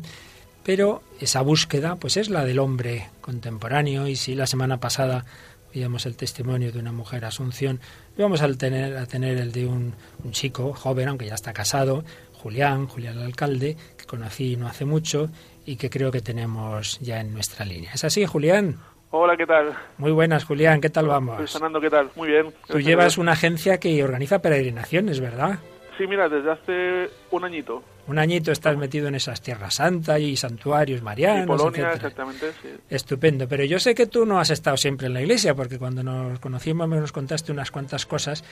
[0.64, 5.26] pero esa búsqueda pues es la del hombre contemporáneo y si la semana pasada
[5.72, 7.80] veíamos el testimonio de una mujer Asunción,
[8.18, 12.04] vamos a tener, a tener el de un, un chico joven, aunque ya está casado,
[12.34, 15.30] Julián, Julián el alcalde, que conocí no hace mucho
[15.68, 17.92] y que creo que tenemos ya en nuestra línea.
[17.94, 18.80] ¿Es así, Julián?
[19.12, 19.76] Hola, ¿qué tal?
[19.98, 21.52] Muy buenas, Julián, ¿qué tal vamos?
[21.52, 22.12] Fernando, ¿qué tal?
[22.16, 22.54] Muy bien.
[22.68, 25.58] Tú llevas una agencia que organiza peregrinaciones, ¿verdad?
[26.00, 27.84] Sí, mira, desde hace un añito.
[28.08, 31.44] Un añito estás metido en esas tierras santas y santuarios marianos.
[31.44, 31.96] Y Polonia, etcétera.
[31.96, 32.70] exactamente, sí.
[32.90, 36.02] Estupendo, pero yo sé que tú no has estado siempre en la iglesia, porque cuando
[36.02, 38.46] nos conocimos nos contaste unas cuantas cosas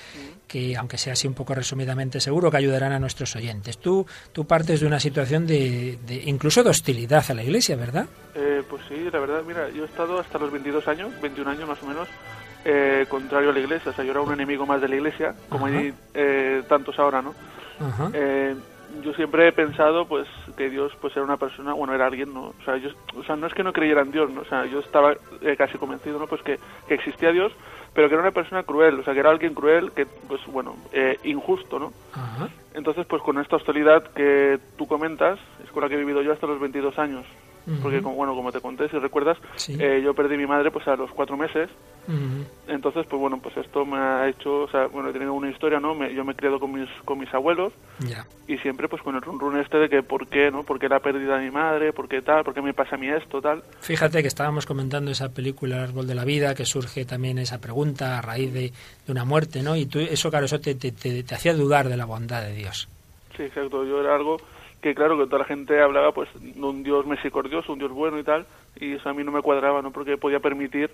[0.46, 3.78] que, aunque sea así un poco resumidamente, seguro que ayudarán a nuestros oyentes.
[3.78, 8.08] Tú, tú partes de una situación de, de incluso de hostilidad a la iglesia, ¿verdad?
[8.36, 11.70] Eh, pues sí, la verdad, mira, yo he estado hasta los 22 años, 21 años
[11.70, 12.10] más o menos,
[12.70, 13.92] eh, contrario a la iglesia.
[13.92, 15.78] O sea, yo era un enemigo más de la iglesia, como Ajá.
[15.78, 17.34] hay eh, tantos ahora, ¿no?
[17.80, 18.10] Ajá.
[18.14, 18.56] Eh,
[19.04, 22.54] yo siempre he pensado pues que Dios pues era una persona bueno era alguien no
[22.60, 24.42] o sea yo o sea no es que no creyera en Dios ¿no?
[24.42, 27.52] o sea yo estaba eh, casi convencido no pues que, que existía Dios
[27.94, 30.76] pero que era una persona cruel o sea que era alguien cruel que pues bueno
[30.94, 32.48] eh, injusto no Ajá.
[32.74, 36.32] entonces pues con esta hostilidad que tú comentas es con la que he vivido yo
[36.32, 37.26] hasta los 22 años
[37.82, 39.76] Porque como, bueno como te conté si recuerdas Sí.
[39.80, 41.70] eh, yo perdí mi madre pues a los cuatro meses
[42.08, 42.46] Ujú.
[42.72, 45.78] entonces pues bueno pues esto me ha hecho o sea bueno he tenido una historia
[45.80, 48.26] no me, yo me he criado con mis con mis abuelos Ya.
[48.48, 50.64] y siempre pues con el run run este de que por qué, ¿no?
[50.64, 51.92] ¿Por qué la pérdida de mi madre?
[51.92, 52.46] ¿Por qué tal?
[52.46, 53.42] ¿Por qué me pasa a mí esto?
[53.42, 53.62] Tal.
[53.82, 57.60] Fíjate que estábamos comentando esa película El árbol de la vida, que surge también esa
[57.60, 58.72] pregunta a raíz de,
[59.06, 59.76] de una muerte, ¿no?
[59.76, 62.54] Y tú, eso, claro, eso te, te, te- te hacía dudar de la bondad de
[62.54, 62.88] Dios.
[63.36, 63.84] Sí, exacto.
[63.86, 64.38] Yo era algo
[64.82, 68.20] que claro que toda la gente hablaba pues de un Dios misericordioso, un Dios bueno
[68.20, 69.92] y tal, y eso a mí no me cuadraba, ¿no?
[69.92, 70.92] Porque podía permitir,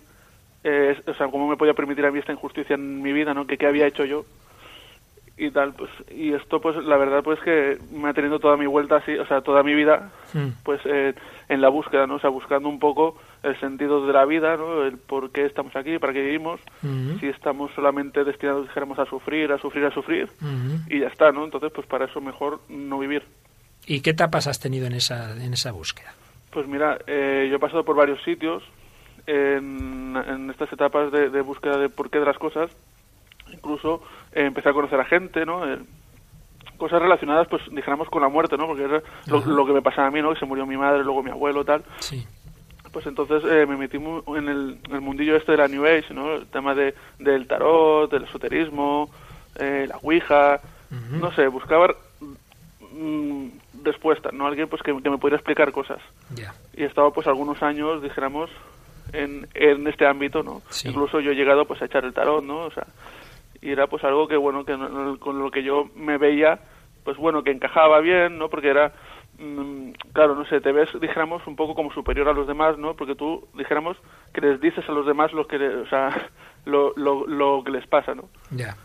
[0.63, 3.45] eh, o sea, cómo me podía permitir a mí esta injusticia en mi vida, ¿no?
[3.45, 4.25] Que qué había hecho yo
[5.35, 8.67] y tal, pues y esto pues la verdad pues que me ha tenido toda mi
[8.67, 10.11] vuelta así, o sea, toda mi vida
[10.63, 11.15] pues eh,
[11.49, 12.15] en la búsqueda, ¿no?
[12.15, 14.83] O sea, buscando un poco el sentido de la vida, ¿no?
[14.83, 16.61] El por qué estamos aquí, para qué vivimos,
[17.19, 20.29] si estamos solamente destinados, dijéramos, a sufrir, a sufrir, a sufrir,
[20.87, 21.43] y ya está, ¿no?
[21.43, 23.23] Entonces, pues para eso mejor no vivir.
[23.85, 26.13] ¿Y qué etapas has tenido en esa, en esa búsqueda?
[26.51, 28.63] Pues mira, eh, yo he pasado por varios sitios
[29.25, 32.71] en, en estas etapas de, de búsqueda de por qué de las cosas.
[33.51, 34.01] Incluso
[34.33, 35.67] eh, empecé a conocer a gente, ¿no?
[35.71, 35.79] Eh,
[36.77, 38.67] cosas relacionadas, pues dijéramos, con la muerte, ¿no?
[38.67, 40.33] Porque era lo, que me pasaba a mí, ¿no?
[40.33, 41.83] Que se murió mi madre, luego mi abuelo, tal.
[41.99, 42.25] Sí.
[42.91, 46.13] Pues entonces eh, me metí en el, en el mundillo este de la New Age,
[46.13, 46.35] ¿no?
[46.35, 49.09] El tema de, del tarot, del esoterismo,
[49.55, 50.61] eh, la Ouija,
[51.09, 51.95] no sé, buscaba
[52.91, 53.47] mm,
[53.83, 54.47] respuestas, ¿no?
[54.47, 55.99] Alguien pues que, que me pudiera explicar cosas.
[56.75, 58.49] Y he estado pues algunos años, dijéramos,
[59.11, 60.61] en, en este ámbito, ¿no?
[60.69, 60.89] Sí.
[60.89, 62.61] Incluso yo he llegado pues a echar el tarot, ¿no?
[62.65, 62.85] O sea,
[63.61, 66.59] y era pues algo que, bueno, que no- con lo que yo me veía,
[67.03, 68.49] pues bueno, que encajaba bien, ¿no?
[68.49, 68.91] Porque era,
[69.37, 72.95] mm, claro, no sé, te ves, dijéramos, un poco como superior a los demás, ¿no?
[72.95, 73.97] Porque tú, dijéramos,
[74.33, 76.09] que les dices a los demás lo que, o sea,
[76.65, 78.29] lo, lo, lo que les pasa, ¿no?
[78.51, 78.75] Ya.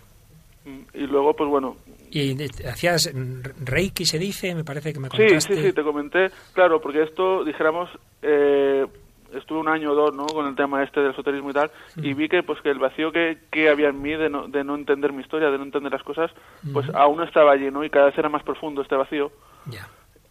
[0.94, 1.76] Y luego, pues bueno,
[2.10, 4.54] ¿Y hacías mm, reiki, se dice?
[4.54, 5.54] Me parece que me Sí, contaste.
[5.56, 7.90] sí, sí, te comenté, claro, porque esto, dijéramos,
[8.22, 8.86] eh,
[9.34, 12.14] estuve un año o dos, ¿no?, con el tema este del esoterismo y tal, y
[12.14, 14.74] vi que, pues, que el vacío que, que había en mí de no, de no
[14.74, 16.30] entender mi historia, de no entender las cosas,
[16.72, 19.30] pues aún estaba allí, ¿no?, y cada vez era más profundo este vacío,
[19.66, 19.86] Ya.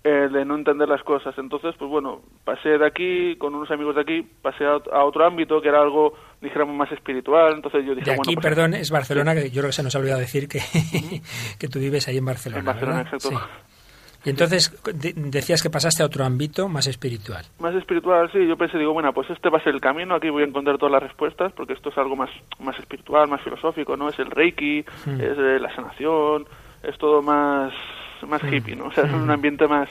[0.08, 1.38] Eh, de no entender las cosas.
[1.38, 5.04] Entonces, pues bueno, pasé de aquí, con unos amigos de aquí, pasé a, ot- a
[5.04, 8.46] otro ámbito que era algo, dijéramos, más espiritual, entonces yo dije, De aquí, bueno, pues,
[8.56, 10.60] perdón, es Barcelona, que yo creo que se nos ha olvidado decir que,
[11.60, 12.60] que tú vives ahí en Barcelona.
[12.60, 13.14] En Barcelona, ¿verdad?
[13.16, 13.38] exacto.
[13.40, 13.44] Sí.
[14.26, 17.46] Y entonces de- decías que pasaste a otro ámbito más espiritual.
[17.60, 18.46] Más espiritual, sí.
[18.48, 20.78] Yo pensé, digo, bueno, pues este va a ser el camino, aquí voy a encontrar
[20.78, 24.10] todas las respuestas, porque esto es algo más, más espiritual, más filosófico, ¿no?
[24.10, 25.22] Es el reiki, Hmm.
[25.22, 26.46] es eh, la sanación,
[26.84, 27.72] es todo más,
[28.24, 28.86] más hippie, ¿no?
[28.86, 29.90] O sea, es un ambiente más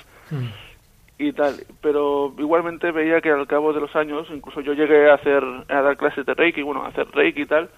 [1.18, 1.64] y tal.
[1.80, 5.82] Pero igualmente veía que al cabo de los años, incluso yo llegué a hacer, a
[5.82, 7.70] dar clases de reiki, bueno, a hacer reiki y tal,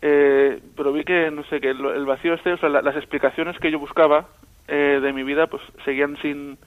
[0.00, 2.96] eh, pero vi que, no sé, que el, el vacío este, o sea, la- las
[2.96, 4.26] explicaciones que yo buscaba
[4.68, 6.58] eh, de mi vida, pues seguían sin,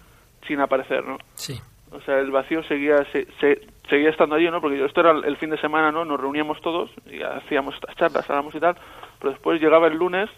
[0.48, 1.18] sin aparecer, ¿no?
[1.34, 1.60] Sí.
[1.92, 4.60] O sea, el vacío seguía se, se- seguía estando allí, ¿no?
[4.62, 6.04] Porque yo, esto era el fin de semana, ¿no?
[6.06, 8.76] Nos reuníamos todos y hacíamos estas charlas, hablábamos y tal,
[9.20, 10.30] pero después llegaba el lunes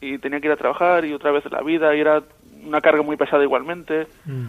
[0.00, 2.22] y tenía que ir a trabajar y otra vez la vida y era
[2.64, 4.06] una carga muy pesada igualmente.
[4.24, 4.46] Mm.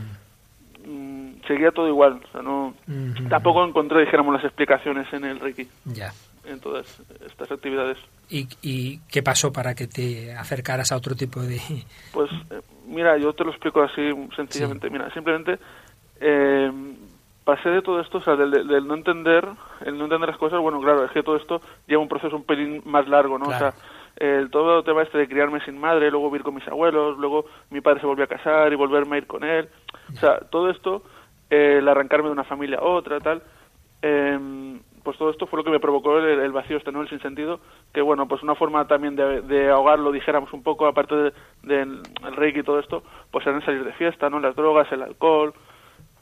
[0.88, 2.74] Mm, seguía todo igual, o sea, no...
[2.88, 3.30] Mhm.
[3.30, 6.12] Tampoco encontré, dijéramos, las explicaciones en el Reiki, Ya.
[6.46, 6.86] en todas
[7.26, 7.98] estas actividades.
[8.30, 11.60] ¿Y, ¿Y qué pasó para que te acercaras a otro tipo de...?
[12.12, 14.02] Pues eh, mira, yo te lo explico así
[14.36, 14.90] sencillamente.
[14.90, 15.58] Mira, simplemente
[16.22, 16.72] eh,
[17.44, 19.48] pasé de todo esto, o sea, del, del- del no entender,
[19.86, 20.60] el no entender las cosas.
[20.60, 23.46] Bueno, claro, es que todo esto lleva un proceso un pelín más largo, ¿no?
[23.46, 23.68] Claro.
[23.70, 23.82] O sea,
[24.16, 27.46] el todo el tema este de criarme sin madre, luego vivir con mis abuelos, luego
[27.70, 29.70] mi padre se volvió a casar y volverme a ir con él.
[30.14, 31.04] O sea, todo esto,
[31.50, 33.44] eh, el arrancarme de una familia a otra, tal,
[34.02, 37.02] eh, pues todo esto fue lo que me provocó el, vacío este, ¿no?
[37.02, 37.60] El sinsentido,
[37.94, 41.34] que bueno, pues una forma también de, de ahogarlo, dijéramos un poco, aparte del
[41.64, 44.40] de, el reiki y todo esto, pues era salir de fiesta, ¿no?
[44.40, 45.54] Las drogas, el alcohol,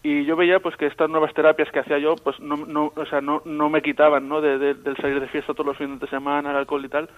[0.03, 3.05] y yo veía pues que estas nuevas terapias que hacía yo pues no, no o
[3.05, 5.97] sea no, no me quitaban no de, de, del salir de fiesta todos los fines
[5.97, 7.09] de semana el alcohol y tal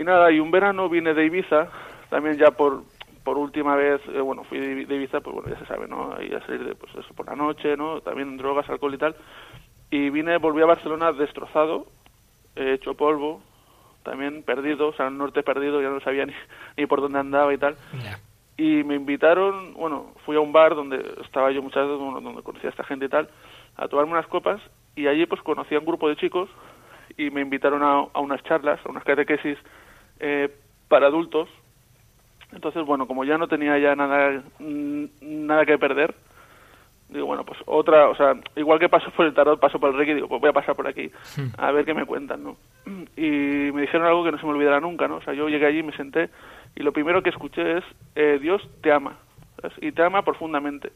[0.00, 1.68] y nada y un verano vine de Ibiza
[2.08, 2.82] también ya por
[3.22, 6.14] por última vez eh, bueno fui de, de Ibiza pues bueno ya se sabe no
[6.16, 9.14] ahí a salir de pues eso por la noche no también drogas alcohol y tal.
[9.90, 11.86] Y vine volví a Barcelona destrozado
[12.56, 13.42] eh, hecho polvo
[14.02, 16.32] también perdido o sea el norte perdido ya no sabía ni,
[16.78, 17.76] ni por dónde andaba y tal.
[18.56, 22.42] Y me invitaron, bueno, fui a un bar donde estaba yo muchas veces, bueno, donde
[22.42, 23.30] conocía a esta gente y tal,
[23.76, 24.60] a tomarme unas copas
[24.96, 26.50] y allí pues conocí a un grupo de chicos
[27.16, 29.56] y me invitaron a, a unas charlas, a unas catequesis
[30.20, 30.48] eh,
[30.88, 31.48] para adultos.
[32.52, 36.14] Entonces, bueno, como ya no tenía ya nada, mm, nada que perder,
[37.08, 39.96] digo, bueno, pues otra, o sea, igual que paso por el tarot, paso por el
[39.96, 41.10] reiki, digo, pues voy a pasar por aquí,
[41.58, 42.56] a ver qué me cuentan, ¿no?
[43.16, 45.16] Y me dijeron algo que no se me olvidará nunca, ¿no?
[45.16, 46.30] O sea, yo llegué allí, me senté
[46.76, 49.16] y lo primero que escuché es, eh, Dios te ama,
[49.60, 49.76] ¿sabes?
[49.80, 50.92] y te ama profundamente.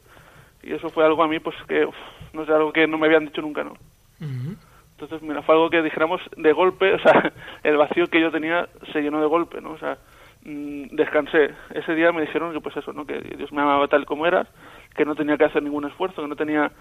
[0.63, 1.95] Y eso fue algo a mí, pues que, uf,
[2.33, 3.73] no sé, algo que no me habían dicho nunca, ¿no?
[4.19, 4.55] Ujú.
[4.97, 7.33] Entonces, mira, fue algo que dijéramos de golpe, o sea,
[7.63, 9.71] el vacío que yo tenía se llenó de golpe, ¿no?
[9.71, 9.97] O sea,
[10.45, 11.53] mm, descansé.
[11.71, 13.05] Ese día me dijeron que, pues eso, ¿no?
[13.05, 14.47] Que Dios me amaba tal como era,
[14.95, 16.71] que no tenía que hacer ningún esfuerzo, que no tenía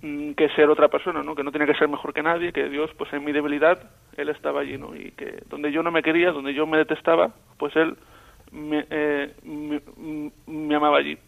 [0.00, 1.34] mm, que ser otra persona, ¿no?
[1.34, 3.78] Que no tenía que ser mejor que nadie, que Dios, pues en mi debilidad,
[4.16, 4.96] Él estaba allí, ¿no?
[4.96, 7.94] Y que donde yo no me quería, donde yo me detestaba, pues Él
[8.52, 9.34] me, eh,
[10.46, 11.18] me amaba allí.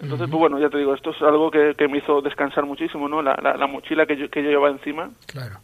[0.00, 3.08] Entonces, pues bueno, ya te digo, esto es algo que, que me hizo descansar muchísimo,
[3.08, 3.20] ¿no?
[3.20, 5.10] La, la, la mochila que yo, que yo llevaba encima.
[5.26, 5.58] Claro.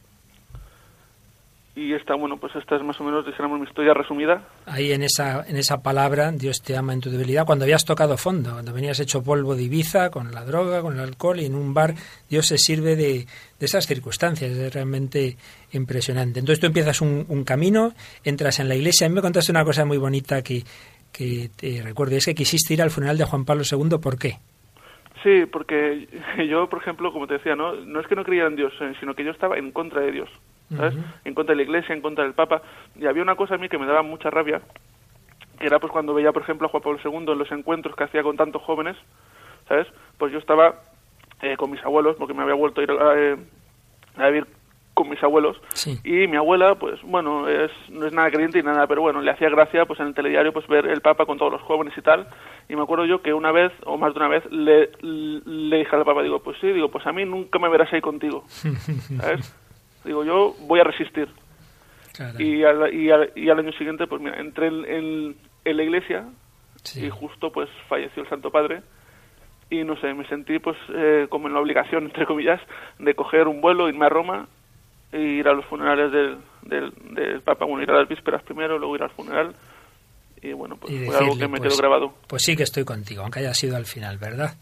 [1.76, 4.46] Y esta, bueno, pues esta es más o menos, dijéramos, mi historia resumida.
[4.64, 8.16] Ahí en esa, en esa palabra, Dios te ama en tu debilidad, cuando habías tocado
[8.16, 11.56] fondo, cuando venías hecho polvo de Ibiza, con la droga, con el alcohol, y en
[11.56, 11.94] un bar,
[12.30, 13.26] Dios se sirve de,
[13.58, 15.36] de esas circunstancias, es realmente
[15.72, 16.38] impresionante.
[16.38, 19.64] Entonces tú empiezas un, un camino, entras en la iglesia, a mí me contaste una
[19.64, 20.62] cosa muy bonita que,
[21.16, 24.18] que te recuerdo, y es que quisiste ir al funeral de Juan Pablo II, ¿por
[24.18, 24.38] qué?
[25.22, 26.08] Sí, porque
[26.48, 28.92] yo, por ejemplo, como te decía, no, no es que no creía en Dios, eh,
[29.00, 30.28] sino que yo estaba en contra de Dios,
[30.76, 30.94] ¿sabes?
[31.24, 32.62] En contra de la Iglesia, en contra del Papa.
[32.96, 34.60] Y había una cosa a mí que me daba mucha rabia,
[35.58, 38.04] que era pues cuando veía, por ejemplo, a Juan Pablo II en los encuentros que
[38.04, 38.96] hacía con tantos jóvenes,
[39.68, 39.86] ¿sabes?
[40.18, 40.82] Pues yo estaba
[41.42, 43.36] eh, con mis abuelos, porque me había vuelto a ir a, eh,
[44.16, 44.46] a vivir
[44.94, 45.98] con mis abuelos Sí.
[46.04, 49.30] y mi abuela pues bueno es no es nada creyente y nada pero bueno le
[49.32, 52.00] hacía gracia pues en el telediario pues ver el papa con todos los jóvenes y
[52.02, 52.28] tal
[52.68, 55.96] y me acuerdo yo que una vez o más de una vez le, le dije
[55.96, 58.44] al papa digo pues sí digo pues a mí nunca me verás ahí contigo
[59.20, 59.52] ¿sabes?
[60.04, 61.28] digo yo voy a resistir
[62.38, 65.82] y al, y, al, y al año siguiente pues mira entré en, en, en la
[65.82, 66.24] iglesia
[66.84, 67.06] Sí.
[67.06, 68.82] y justo pues falleció el Santo Padre
[69.70, 72.60] y no sé, me sentí pues eh, como en la obligación, entre comillas,
[72.98, 74.46] de coger un vuelo, irme a Roma
[75.14, 78.78] e ir a los funerales del, del, del Papa, bueno, ir a las vísperas primero,
[78.78, 79.54] luego ir al funeral
[80.44, 82.14] y bueno, pues Y fue algo que me pues, quedó grabado.
[82.26, 84.54] Pues sí que estoy contigo, aunque haya sido al final, ¿verdad?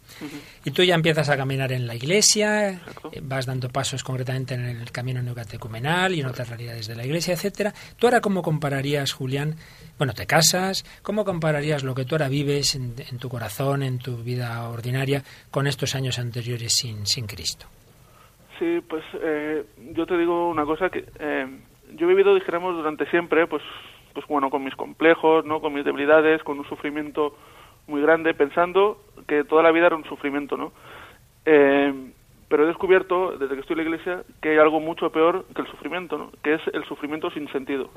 [0.64, 3.10] Y tú ya empiezas a caminar en la iglesia, Exacto.
[3.12, 7.04] eh, vas dando pasos concretamente en el camino neocatecumenal y en otras realidades de la
[7.04, 7.74] iglesia, etcétera.
[7.96, 9.56] ¿Tú ahora cómo compararías, Julián?
[9.98, 13.98] Bueno, te casas, ¿cómo compararías lo que tú ahora vives en, en tu corazón, en
[13.98, 17.66] tu vida ordinaria, con estos años anteriores sin, sin Cristo?
[18.62, 21.48] Sí, pues eh, yo te digo una cosa que eh,
[21.94, 23.60] yo he vivido, dijéramos, durante siempre, pues,
[24.14, 25.60] pues bueno, con mis complejos, ¿no?
[25.60, 27.34] Con mis debilidades, con un sufrimiento
[27.88, 30.72] muy grande, pensando que toda la vida era un sufrimiento, ¿no?
[31.44, 31.92] Eh,
[32.46, 35.62] pero he descubierto, desde que estoy en la iglesia, que hay algo mucho peor que
[35.62, 36.30] el sufrimiento, ¿no?
[36.44, 37.90] Que es el sufrimiento sin sentido.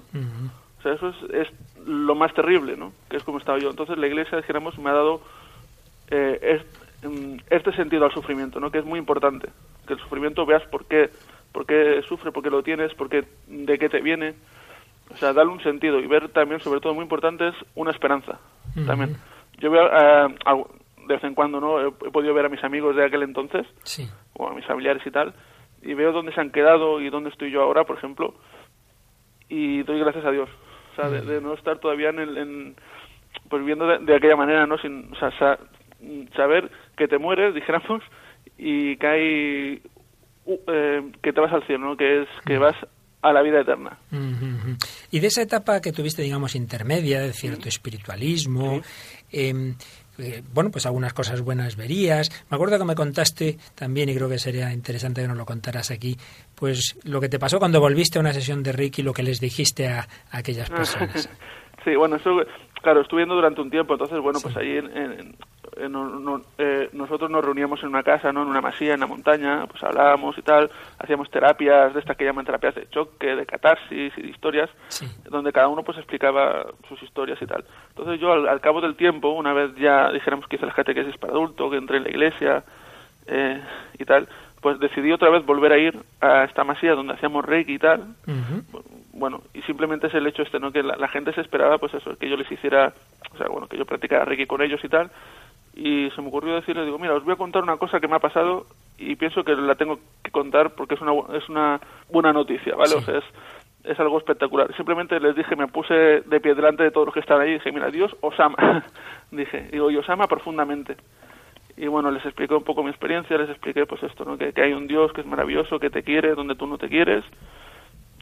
[0.80, 1.48] O sea, eso es, es
[1.86, 2.92] lo más terrible, ¿no?
[3.08, 3.70] Que es como estaba yo.
[3.70, 5.22] Entonces la iglesia, dijéramos, me ha dado
[6.10, 6.66] eh, es-
[7.50, 8.72] este sentido al sufrimiento, ¿no?
[8.72, 9.50] Que es muy importante.
[9.88, 11.10] Que el sufrimiento veas por qué,
[11.52, 14.34] por qué sufre, por qué lo tienes, por qué, de qué te viene.
[15.12, 18.40] O sea, darle un sentido y ver también, sobre todo, muy importante es una esperanza.
[18.88, 19.16] También.
[19.60, 20.36] Yo veo, eh,
[21.08, 21.80] de vez en cuando, ¿no?
[21.80, 24.08] He, he podido ver a mis amigos de aquel entonces, Sí.
[24.34, 25.34] o a mis familiares y tal,
[25.84, 28.34] y veo dónde se han quedado y dónde estoy yo ahora, por ejemplo,
[29.48, 30.50] y doy gracias a Dios,
[30.92, 32.76] o sea, de, de no estar todavía en, el, en
[33.50, 34.78] pues viviendo de, de aquella manera, ¿no?
[34.80, 35.60] Sin, o sea, sa-
[36.36, 38.02] saber que te mueres, dijéramos,
[38.58, 39.82] y que hay,
[40.46, 41.98] uh, eh, que te vas al cielo, ¿no?
[41.98, 42.76] Que es, que vas
[43.22, 43.98] a la vida eterna.
[45.10, 48.82] Y de esa etapa que tuviste, digamos, intermedia, de cierto espiritualismo,
[49.32, 49.74] eh,
[50.18, 52.30] eh, bueno, pues algunas cosas buenas verías.
[52.50, 55.92] Me acuerdo que me contaste también, y creo que sería interesante que nos lo contaras
[55.92, 56.16] aquí,
[56.56, 59.40] pues lo que te pasó cuando volviste a una sesión de Reiki, lo que les
[59.40, 61.30] dijiste a, aquellas personas.
[61.84, 62.38] sí, bueno, eso,
[62.82, 65.36] claro, estuve viendo durante un tiempo, entonces, bueno, pues ahí en,
[65.78, 65.90] eh,
[66.58, 68.44] eh, nosotros nos reuníamos en una casa, ¿no?
[68.44, 70.70] En una masía, en la montaña, pues hablábamos y tal,
[71.00, 74.70] hacíamos terapias de estas que llaman terapias de choque, de catarsis y de historias,
[75.30, 77.66] donde cada uno pues explicaba sus historias y tal.
[77.90, 81.34] Entonces yo al, cabo del tiempo, una vez ya dijéramos que hice la catequesis para
[81.34, 82.64] adulto, que entré en la iglesia
[83.28, 83.62] eh,
[84.00, 84.28] y tal,
[84.62, 88.16] pues decidí otra vez volver a ir a esta masía donde hacíamos reiki y tal.
[89.14, 90.72] Bueno, y simplemente es el hecho este, ¿no?
[90.72, 92.92] Que la, la, gente se esperaba, pues eso, que yo les hiciera,
[93.32, 95.10] o sea, bueno, que yo practicara reiki con ellos y tal,
[95.76, 98.16] y se me ocurrió decirle, digo, mira, os voy a contar una cosa que me
[98.16, 98.66] ha pasado
[98.98, 102.96] y pienso que la tengo que contar porque es una, es una buena noticia, ¿vale?
[102.96, 103.26] O sea, es,
[103.84, 104.74] es algo espectacular.
[104.78, 107.54] Simplemente les dije, me puse de pie delante de todos los que están ahí y
[107.56, 108.86] dije, mira, Dios os ama.
[109.32, 110.96] dije, digo, y os ama profundamente.
[111.76, 114.38] Y bueno, les expliqué un poco mi experiencia, les expliqué pues esto, ¿no?
[114.38, 116.88] Que, que hay un Dios que es maravilloso, que te quiere donde tú no te
[116.88, 117.26] quieres.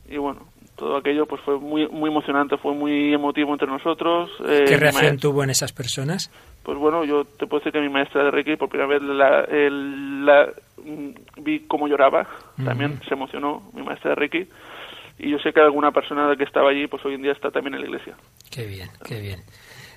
[0.10, 4.32] Y bueno, todo aquello pues fue muy muy emocionante, fue muy emotivo entre nosotros.
[4.46, 6.32] Eh, ¿Qué reacción tuvo en esas personas?
[6.64, 9.46] Pues bueno, yo te puedo decir que mi maestra de Reiki por primera vez la,
[9.50, 12.28] la mm, vi cómo lloraba,
[12.64, 14.48] también se emocionó mi maestra de Reiki
[15.20, 17.76] y yo sé que alguna persona que estaba allí pues hoy en día está también
[17.76, 18.16] en la iglesia.
[18.50, 19.42] Qué bien, qué bien.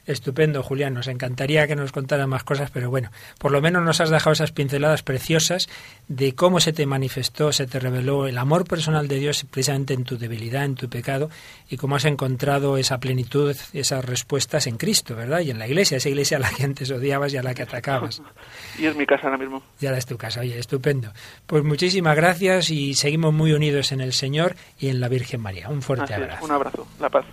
[0.07, 0.95] Estupendo, Julián.
[0.95, 4.33] Nos encantaría que nos contara más cosas, pero bueno, por lo menos nos has dejado
[4.33, 5.69] esas pinceladas preciosas
[6.09, 10.05] de cómo se te manifestó, se te reveló el amor personal de Dios precisamente en
[10.05, 11.29] tu debilidad, en tu pecado,
[11.69, 15.41] y cómo has encontrado esa plenitud, esas respuestas en Cristo, ¿verdad?
[15.41, 17.63] Y en la iglesia, esa iglesia a la que antes odiabas y a la que
[17.63, 18.23] atacabas.
[18.79, 19.63] y es mi casa ahora mismo.
[19.81, 21.13] Y ahora es tu casa, oye, estupendo.
[21.47, 25.69] Pues muchísimas gracias y seguimos muy unidos en el Señor y en la Virgen María.
[25.69, 26.45] Un fuerte abrazo.
[26.45, 27.27] un abrazo, la paz.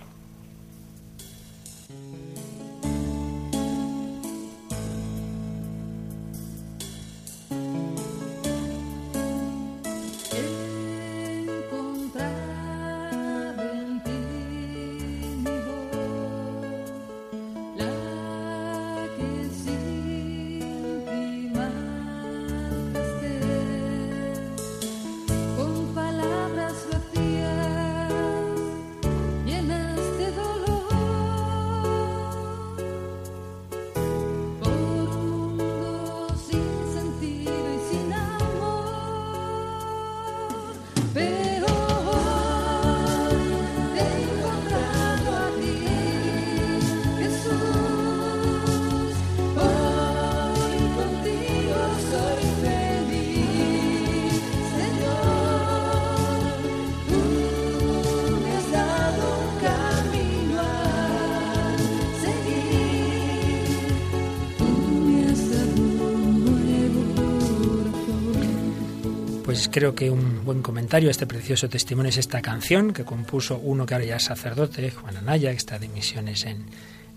[69.74, 73.88] Creo que un buen comentario a este precioso testimonio es esta canción que compuso uno
[73.88, 76.68] que ahora ya es sacerdote, Juan Anaya, que está de misiones en,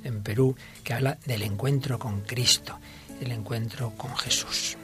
[0.03, 2.79] en Perú, que habla del encuentro con Cristo,
[3.21, 4.79] el encuentro con Jesús.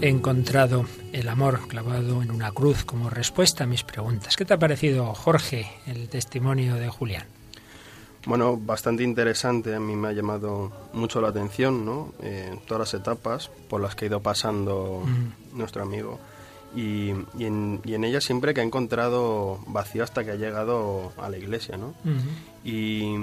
[0.00, 4.36] He encontrado el amor clavado en una cruz como respuesta a mis preguntas.
[4.36, 7.26] ¿Qué te ha parecido, Jorge, el testimonio de Julián?
[8.26, 12.12] Bueno, bastante interesante, a mí me ha llamado mucho la atención, ¿no?
[12.22, 15.02] Eh, todas las etapas por las que ha ido pasando
[15.52, 16.18] nuestro amigo.
[16.74, 21.36] Y, en, y, ella siempre que ha encontrado vacío hasta que ha llegado a la
[21.36, 21.94] iglesia, ¿no?
[22.64, 23.16] y,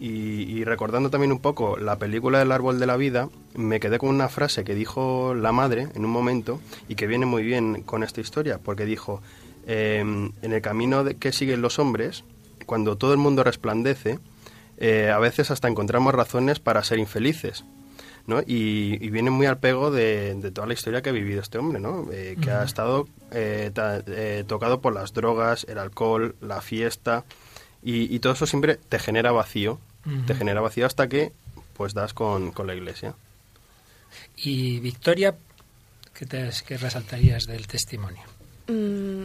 [0.00, 4.10] y, recordando también un poco la película del árbol de la vida, me quedé con
[4.10, 8.04] una frase que dijo la madre en un momento y que viene muy bien con
[8.04, 9.20] esta historia, porque dijo,
[9.66, 12.22] em, en el camino de que siguen los hombres,
[12.64, 14.20] cuando todo el mundo resplandece,
[14.76, 17.64] eh, a veces hasta encontramos razones para ser infelices.
[18.28, 18.42] ¿no?
[18.46, 22.06] Y, viene muy al pego de, toda la historia que ha vivido este hombre, ¿no?
[22.12, 27.24] Eh, que ha estado eh, tocado por las drogas, el alcohol, la fiesta,
[27.82, 29.78] y, y, todo eso siempre te genera vacío
[30.26, 31.32] te genera vacío hasta que
[31.74, 33.14] pues das con, la iglesia.
[34.36, 35.36] Y Victoria,
[36.12, 38.22] ¿qué, te, qué resaltarías del testimonio?
[38.66, 39.24] Mm,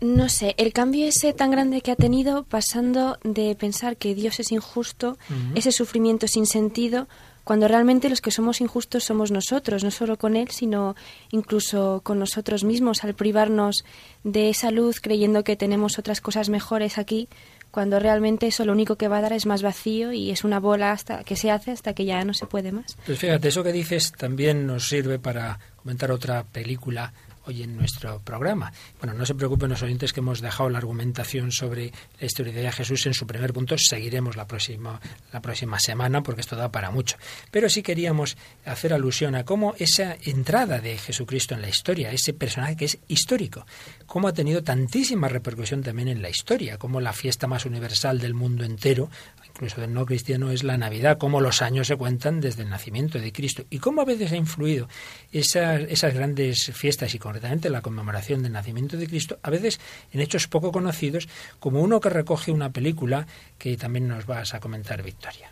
[0.00, 4.40] no sé, el cambio ese tan grande que ha tenido pasando de pensar que Dios
[4.40, 5.18] es injusto,
[5.54, 7.06] ese sufrimiento sin sentido,
[7.44, 10.96] cuando realmente los que somos injustos somos nosotros, no solo con Él, sino
[11.30, 13.84] incluso con nosotros mismos, al privarnos
[14.24, 17.28] de esa luz creyendo que tenemos otras cosas mejores aquí,
[17.74, 20.60] cuando realmente eso lo único que va a dar es más vacío y es una
[20.60, 22.96] bola hasta que se hace hasta que ya no se puede más.
[23.04, 27.12] Pues fíjate, eso que dices también nos sirve para comentar otra película
[27.46, 28.72] hoy en nuestro programa.
[28.98, 32.72] Bueno, no se preocupen los oyentes que hemos dejado la argumentación sobre la historia de
[32.72, 33.76] Jesús en su primer punto.
[33.78, 35.00] Seguiremos la próxima,
[35.32, 37.16] la próxima semana porque esto da para mucho.
[37.50, 42.32] Pero sí queríamos hacer alusión a cómo esa entrada de Jesucristo en la historia, ese
[42.32, 43.66] personaje que es histórico,
[44.06, 48.34] cómo ha tenido tantísima repercusión también en la historia, como la fiesta más universal del
[48.34, 49.10] mundo entero,
[49.46, 53.20] incluso del no cristiano, es la Navidad, cómo los años se cuentan desde el nacimiento
[53.20, 54.88] de Cristo y cómo a veces ha influido
[55.30, 59.80] esas, esas grandes fiestas y con concretamente la conmemoración del nacimiento de Cristo, a veces
[60.12, 61.28] en hechos poco conocidos,
[61.58, 63.26] como uno que recoge una película
[63.58, 65.50] que también nos vas a comentar, Victoria.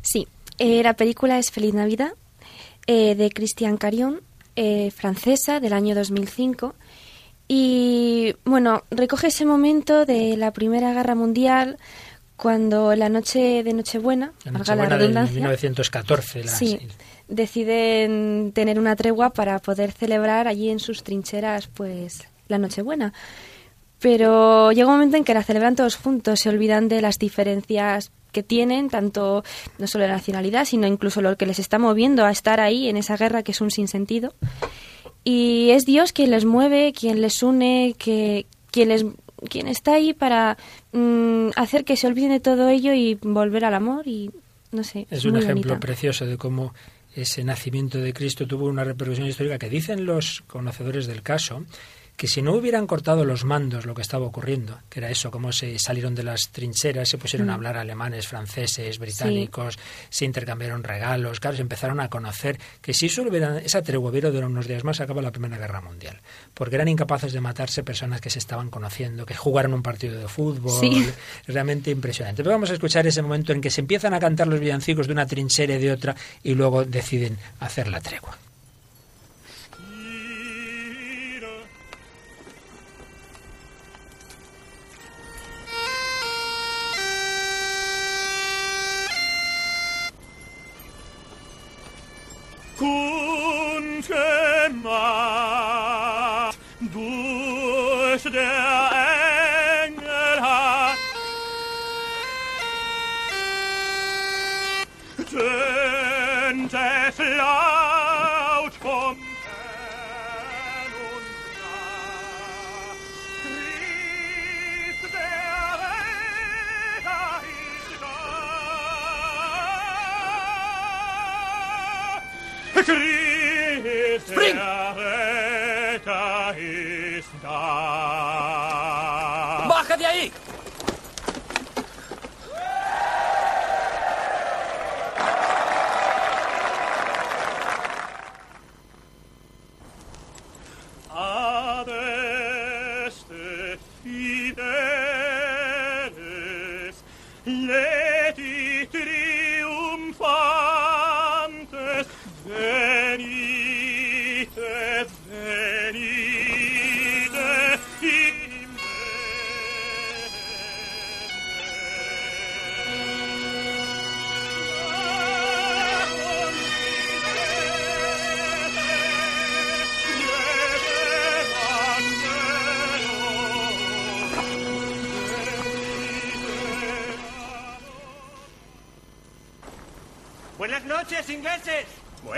[0.00, 0.26] Sí,
[0.58, 2.12] eh, la película es Feliz Navidad,
[2.86, 4.22] eh, de Christian Carion,
[4.56, 6.74] eh, francesa, del año 2005.
[7.46, 11.76] Y bueno, recoge ese momento de la Primera Guerra Mundial,
[12.38, 16.78] cuando la noche de Nochebuena, la Nochebuena de 1914, la, sí,
[17.28, 23.12] deciden tener una tregua para poder celebrar allí en sus trincheras pues la Nochebuena.
[24.00, 28.12] Pero llega un momento en que la celebran todos juntos, se olvidan de las diferencias
[28.32, 29.42] que tienen, tanto
[29.78, 32.96] no solo de nacionalidad, sino incluso lo que les está moviendo a estar ahí en
[32.96, 34.34] esa guerra que es un sinsentido.
[35.24, 39.04] Y es Dios quien les mueve, quien les une, que, quien, les,
[39.48, 40.56] quien está ahí para
[40.92, 44.30] mm, hacer que se olviden de todo ello y volver al amor y
[44.70, 45.06] no sé.
[45.10, 46.74] Es, un ejemplo precioso de cómo
[47.20, 51.64] ese nacimiento de Cristo tuvo una repercusión histórica que dicen los conocedores del caso
[52.18, 55.52] que si no hubieran cortado los mandos lo que estaba ocurriendo, que era eso, cómo
[55.52, 57.54] se salieron de las trincheras, se pusieron a mm.
[57.54, 59.78] hablar alemanes, franceses, británicos,
[60.10, 64.30] se intercambiaron regalos, claro, se empezaron a conocer que si eso hubiera, esa tregua hubiera
[64.30, 66.20] durado unos días más, acaba la Primera Guerra Mundial,
[66.54, 70.26] porque eran incapaces de matarse personas que se estaban conociendo, que jugaron un partido de
[70.26, 70.82] fútbol,
[71.46, 72.42] realmente impresionante.
[72.42, 75.12] Pero vamos a escuchar ese momento en que se empiezan a cantar los villancicos de
[75.12, 78.36] una trinchera y de otra y luego deciden hacer la tregua.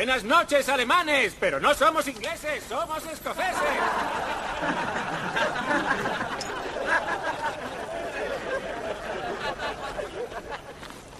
[0.00, 3.54] Buenas noches, alemanes, pero no somos ingleses, somos escoceses.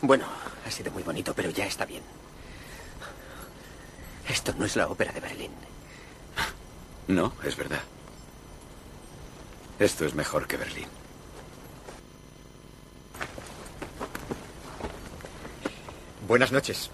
[0.01, 0.25] Bueno,
[0.67, 2.03] ha sido muy bonito, pero ya está bien.
[4.27, 5.53] Esto no es la ópera de Berlín.
[7.07, 7.83] No, es verdad.
[9.79, 10.89] Esto es mejor que Berlín.
[16.27, 16.91] Buenas noches.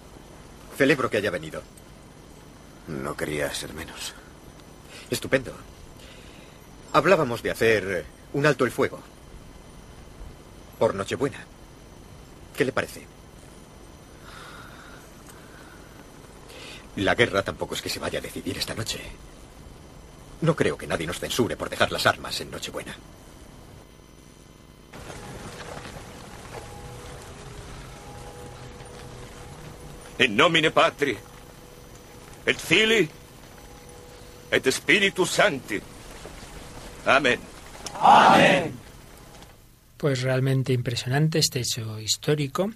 [0.75, 1.63] Celebro que haya venido.
[2.87, 4.13] No quería ser menos.
[5.09, 5.53] Estupendo.
[6.93, 8.99] Hablábamos de hacer un alto el fuego.
[10.79, 11.45] Por Nochebuena.
[12.55, 13.05] ¿Qué le parece?
[16.95, 18.99] La guerra tampoco es que se vaya a decidir esta noche.
[20.41, 22.95] No creo que nadie nos censure por dejar las armas en Nochebuena.
[30.19, 31.15] In nomine Patri,
[32.47, 33.09] et Filii,
[34.51, 35.81] et Spiritus Sancti.
[37.05, 37.39] Amén.
[37.99, 38.73] Amén.
[39.97, 42.71] Pues realmente impresionante este hecho histórico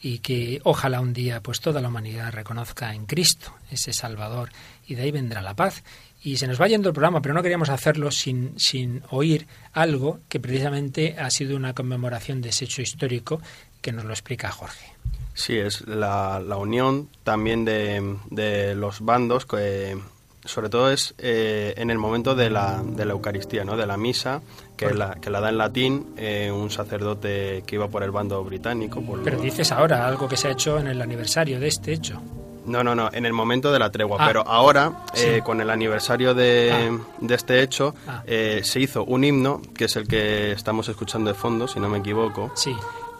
[0.00, 4.50] y que ojalá un día pues toda la humanidad reconozca en Cristo ese Salvador
[4.86, 5.84] y de ahí vendrá la paz.
[6.22, 10.20] Y se nos va yendo el programa, pero no queríamos hacerlo sin, sin oír algo
[10.28, 13.40] que precisamente ha sido una conmemoración de ese hecho histórico
[13.80, 14.93] que nos lo explica Jorge.
[15.34, 19.98] Sí, es la, la unión también de, de los bandos, que
[20.44, 23.76] sobre todo es eh, en el momento de la, de la Eucaristía, ¿no?
[23.76, 24.42] de la misa,
[24.76, 28.42] que la, que la da en latín eh, un sacerdote que iba por el bando
[28.44, 29.00] británico.
[29.02, 32.20] Por Pero dices ahora algo que se ha hecho en el aniversario de este hecho.
[32.66, 34.18] No, no, no, en el momento de la tregua.
[34.20, 34.26] Ah.
[34.26, 35.26] Pero ahora, Sí.
[35.26, 36.98] eh, con el aniversario de, Ah.
[37.20, 38.22] de este hecho, Ah.
[38.26, 41.88] eh, se hizo un himno, que es el que estamos escuchando de fondo, si no
[41.90, 42.52] me equivoco.
[42.54, 42.74] Sí.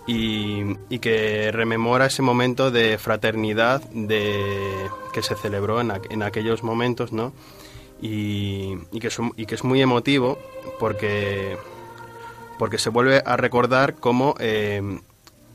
[0.06, 6.62] Y, y que rememora ese momento de fraternidad de, que se celebró en, en aquellos
[6.62, 7.32] momentos, ¿no?
[8.00, 9.08] Y, que
[9.54, 10.38] es, muy emotivo
[10.78, 11.56] porque,
[12.58, 15.00] porque se vuelve a recordar cómo eh,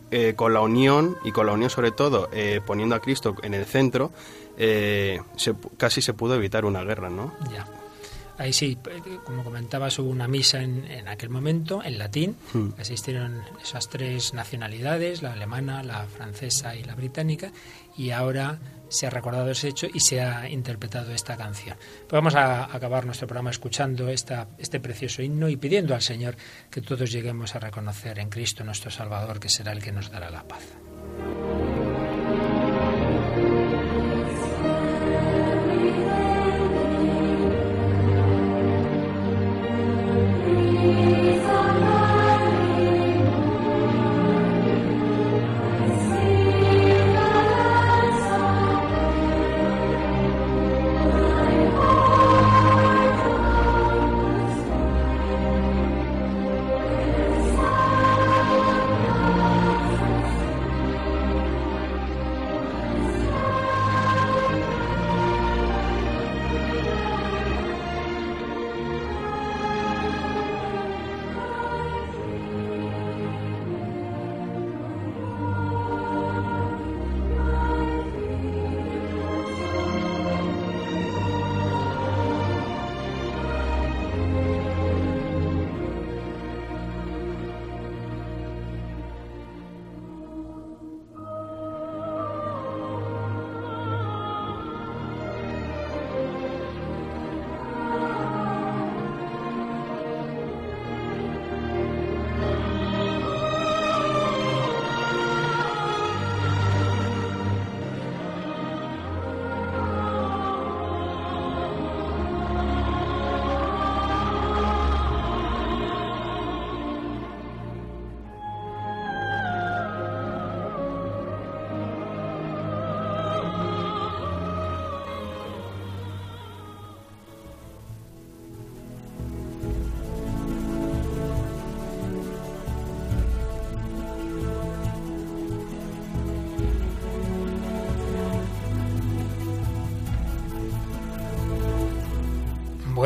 [0.09, 3.53] eh, con la unión y con la unión sobre todo eh, poniendo a Cristo en
[3.53, 4.11] el centro
[4.57, 7.33] se casi se pudo evitar una guerra, ¿no?
[7.53, 7.65] Ya.
[8.39, 8.77] Ahí sí,
[9.25, 12.37] como comentabas, hubo una misa en, en aquel momento, en latín.
[12.53, 12.69] Hmm.
[12.79, 17.51] Asistieron esas tres nacionalidades, la alemana, la francesa y la británica,
[17.97, 21.77] y ahora se ha recordado ese hecho y se ha interpretado esta canción.
[21.77, 26.35] Pues vamos a acabar nuestro programa escuchando esta, este precioso himno y pidiendo al Señor
[26.71, 30.29] que todos lleguemos a reconocer en Cristo nuestro Salvador, que será el que nos dará
[30.29, 30.63] la paz.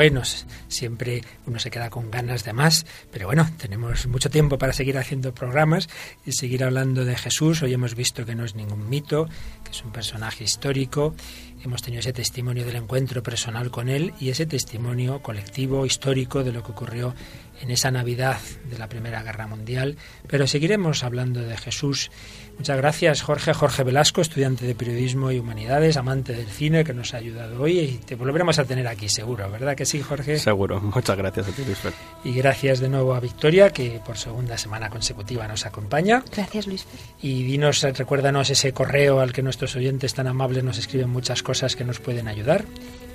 [0.04, 0.46] Buenos.
[0.68, 4.98] Siempre uno se queda con ganas de más, pero bueno, tenemos mucho tiempo para seguir
[4.98, 5.88] haciendo programas
[6.26, 7.62] y seguir hablando de Jesús.
[7.62, 9.30] Hoy hemos visto que no es ningún mito,
[9.64, 11.16] que es un personaje histórico.
[11.64, 16.52] Hemos tenido ese testimonio del encuentro personal con él y ese testimonio colectivo, histórico, de
[16.52, 17.16] lo que ocurrió
[17.62, 18.38] en esa Navidad
[18.70, 19.96] de la Primera Guerra Mundial,
[20.28, 22.12] pero seguiremos hablando de Jesús.
[22.58, 23.54] Muchas gracias, Jorge.
[23.54, 27.80] Jorge Velasco, estudiante de Periodismo y Humanidades, amante del cine, que nos ha ayudado hoy
[27.80, 30.38] y te volveremos a tener aquí, seguro, ¿verdad que sí, Jorge?
[30.38, 30.82] Seguro.
[30.82, 31.94] Muchas gracias a ti, Luis Fer.
[32.26, 36.24] Y gracias de nuevo a Victoria, que por segunda semana consecutiva nos acompaña.
[36.36, 36.86] Gracias, Luis
[37.22, 41.53] Y dinos, recuérdanos ese correo al que nuestros oyentes tan amables nos escriben muchas cosas
[41.76, 42.66] que nos pueden ayudar.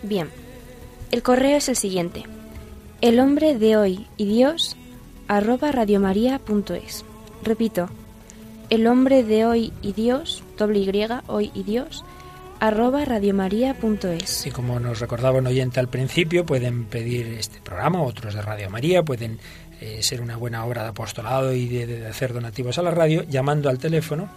[0.02, 0.28] Bien,
[1.10, 2.24] el correo es el siguiente.
[3.00, 4.76] El hombre de hoy y Dios
[5.28, 7.04] arroba radiomaria.es.
[7.42, 7.88] Repito,
[8.70, 10.90] el hombre de hoy y Dios, doble Y,
[11.26, 12.04] hoy y Dios,
[12.60, 14.46] arroba radiomaria.es.
[14.46, 18.68] Y como nos recordaba un oyente al principio, pueden pedir este programa, otros de Radio
[18.68, 19.38] María, pueden
[19.80, 23.22] eh, ser una buena obra de apostolado y de, de hacer donativos a la radio,
[23.22, 24.28] llamando al teléfono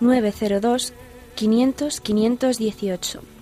[0.00, 0.92] 902
[1.34, 3.35] 500 518.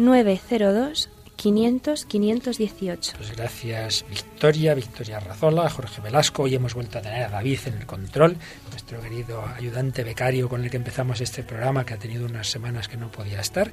[0.00, 3.12] 902 500 518.
[3.16, 6.42] Pues gracias Victoria, Victoria Razola, Jorge Velasco.
[6.42, 8.36] Hoy hemos vuelto a tener a David en el control,
[8.70, 12.88] nuestro querido ayudante becario con el que empezamos este programa, que ha tenido unas semanas
[12.88, 13.70] que no podía estar.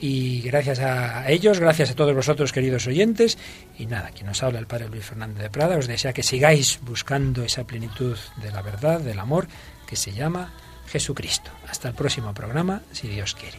[0.00, 3.38] Y gracias a ellos, gracias a todos vosotros, queridos oyentes.
[3.78, 6.80] Y nada, quien nos habla el Padre Luis Fernández de Prada, os desea que sigáis
[6.82, 9.48] buscando esa plenitud de la verdad, del amor,
[9.86, 10.52] que se llama
[10.86, 11.50] Jesucristo.
[11.68, 13.58] Hasta el próximo programa, si Dios quiere.